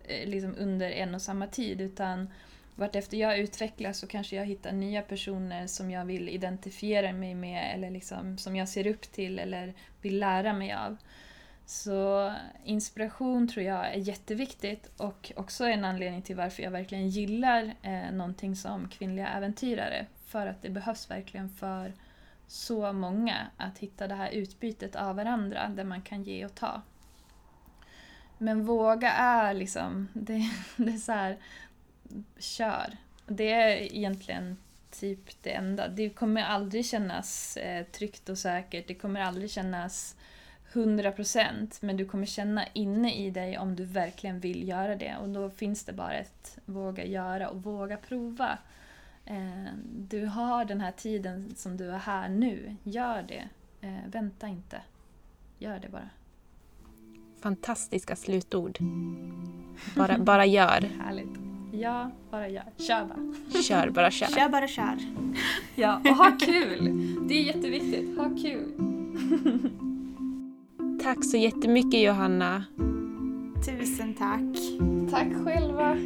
eh, 0.03 0.29
liksom 0.29 0.55
under 0.57 0.89
en 0.91 1.15
och 1.15 1.21
samma 1.21 1.47
tid 1.47 1.81
utan 1.81 2.29
vartefter 2.75 3.17
jag 3.17 3.39
utvecklas 3.39 3.97
så 3.97 4.07
kanske 4.07 4.35
jag 4.35 4.45
hittar 4.45 4.71
nya 4.71 5.01
personer 5.01 5.67
som 5.67 5.91
jag 5.91 6.05
vill 6.05 6.29
identifiera 6.29 7.13
mig 7.13 7.35
med 7.35 7.75
eller 7.75 7.91
liksom, 7.91 8.37
som 8.37 8.55
jag 8.55 8.69
ser 8.69 8.87
upp 8.87 9.01
till 9.01 9.39
eller 9.39 9.73
vill 10.01 10.19
lära 10.19 10.53
mig 10.53 10.73
av. 10.73 10.97
Så 11.65 12.33
inspiration 12.63 13.47
tror 13.47 13.65
jag 13.65 13.93
är 13.93 13.97
jätteviktigt 13.97 14.91
och 14.97 15.31
också 15.35 15.65
en 15.65 15.85
anledning 15.85 16.21
till 16.21 16.35
varför 16.35 16.63
jag 16.63 16.71
verkligen 16.71 17.09
gillar 17.09 17.73
eh, 17.81 18.11
någonting 18.11 18.55
som 18.55 18.87
kvinnliga 18.87 19.27
äventyrare. 19.27 20.05
För 20.25 20.47
att 20.47 20.61
det 20.61 20.69
behövs 20.69 21.09
verkligen 21.09 21.49
för 21.49 21.93
så 22.47 22.93
många 22.93 23.47
att 23.57 23.77
hitta 23.77 24.07
det 24.07 24.15
här 24.15 24.31
utbytet 24.31 24.95
av 24.95 25.15
varandra 25.15 25.69
där 25.69 25.83
man 25.83 26.01
kan 26.01 26.23
ge 26.23 26.45
och 26.45 26.55
ta. 26.55 26.81
Men 28.37 28.65
våga 28.65 29.11
är 29.11 29.53
liksom, 29.53 30.07
det, 30.13 30.49
det 30.77 30.91
är 30.91 30.97
så 30.97 31.11
här, 31.11 31.37
kör. 32.37 32.97
Det 33.27 33.51
är 33.51 33.95
egentligen 33.95 34.57
typ 34.91 35.43
det 35.43 35.53
enda. 35.53 35.87
Det 35.87 36.09
kommer 36.09 36.43
aldrig 36.43 36.85
kännas 36.85 37.57
eh, 37.57 37.85
tryggt 37.85 38.29
och 38.29 38.37
säkert. 38.37 38.87
Det 38.87 38.95
kommer 38.95 39.21
aldrig 39.21 39.51
kännas 39.51 40.15
100% 40.73 41.77
men 41.79 41.97
du 41.97 42.05
kommer 42.05 42.25
känna 42.25 42.67
inne 42.73 43.15
i 43.15 43.31
dig 43.31 43.57
om 43.57 43.75
du 43.75 43.85
verkligen 43.85 44.39
vill 44.39 44.67
göra 44.67 44.95
det 44.95 45.17
och 45.21 45.29
då 45.29 45.49
finns 45.49 45.85
det 45.85 45.93
bara 45.93 46.13
ett 46.13 46.57
våga 46.65 47.05
göra 47.05 47.49
och 47.49 47.63
våga 47.63 47.97
prova. 47.97 48.57
Eh, 49.25 49.73
du 49.85 50.25
har 50.25 50.65
den 50.65 50.81
här 50.81 50.91
tiden 50.91 51.53
som 51.55 51.77
du 51.77 51.91
är 51.91 51.97
här 51.97 52.29
nu. 52.29 52.75
Gör 52.83 53.23
det. 53.23 53.49
Eh, 53.81 54.09
vänta 54.11 54.47
inte. 54.47 54.81
Gör 55.57 55.79
det 55.79 55.89
bara. 55.89 56.09
Fantastiska 57.41 58.15
slutord. 58.15 58.77
Bara, 59.95 60.17
bara 60.17 60.45
gör. 60.45 60.81
Härligt. 61.03 61.50
Ja, 61.71 62.11
bara 62.31 62.49
gör. 62.49 62.63
Kör 62.77 63.05
bara. 63.05 63.61
Kör, 63.61 63.89
bara 63.89 64.11
kör. 64.11 64.25
Kör, 64.25 64.49
bara 64.49 64.67
kör. 64.67 64.97
Ja, 65.75 66.01
och 66.09 66.15
ha 66.15 66.31
kul! 66.39 67.07
Det 67.27 67.33
är 67.33 67.43
jätteviktigt. 67.43 68.17
Ha 68.17 68.29
kul! 68.41 68.71
Tack 71.03 71.25
så 71.25 71.37
jättemycket 71.37 72.01
Johanna. 72.03 72.63
Tusen 73.65 74.13
tack. 74.13 74.57
Tack 75.11 75.27
själva. 75.45 75.97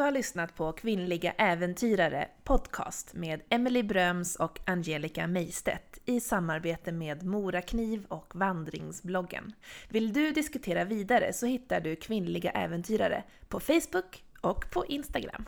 Har 0.00 0.10
lyssnat 0.10 0.54
på 0.54 0.72
Kvinnliga 0.72 1.32
Äventyrare 1.32 2.28
podcast 2.44 3.14
med 3.14 3.40
Emily 3.48 3.82
Bröms 3.82 4.36
och 4.36 4.60
Angelica 4.66 5.26
Meistedt 5.26 5.98
i 6.04 6.20
samarbete 6.20 6.92
med 6.92 7.22
Morakniv 7.22 8.04
och 8.08 8.32
Vandringsbloggen. 8.34 9.52
Vill 9.88 10.12
du 10.12 10.32
diskutera 10.32 10.84
vidare 10.84 11.32
så 11.32 11.46
hittar 11.46 11.80
du 11.80 11.96
Kvinnliga 11.96 12.50
Äventyrare 12.50 13.22
på 13.48 13.60
Facebook 13.60 14.24
och 14.40 14.70
på 14.70 14.86
Instagram. 14.86 15.44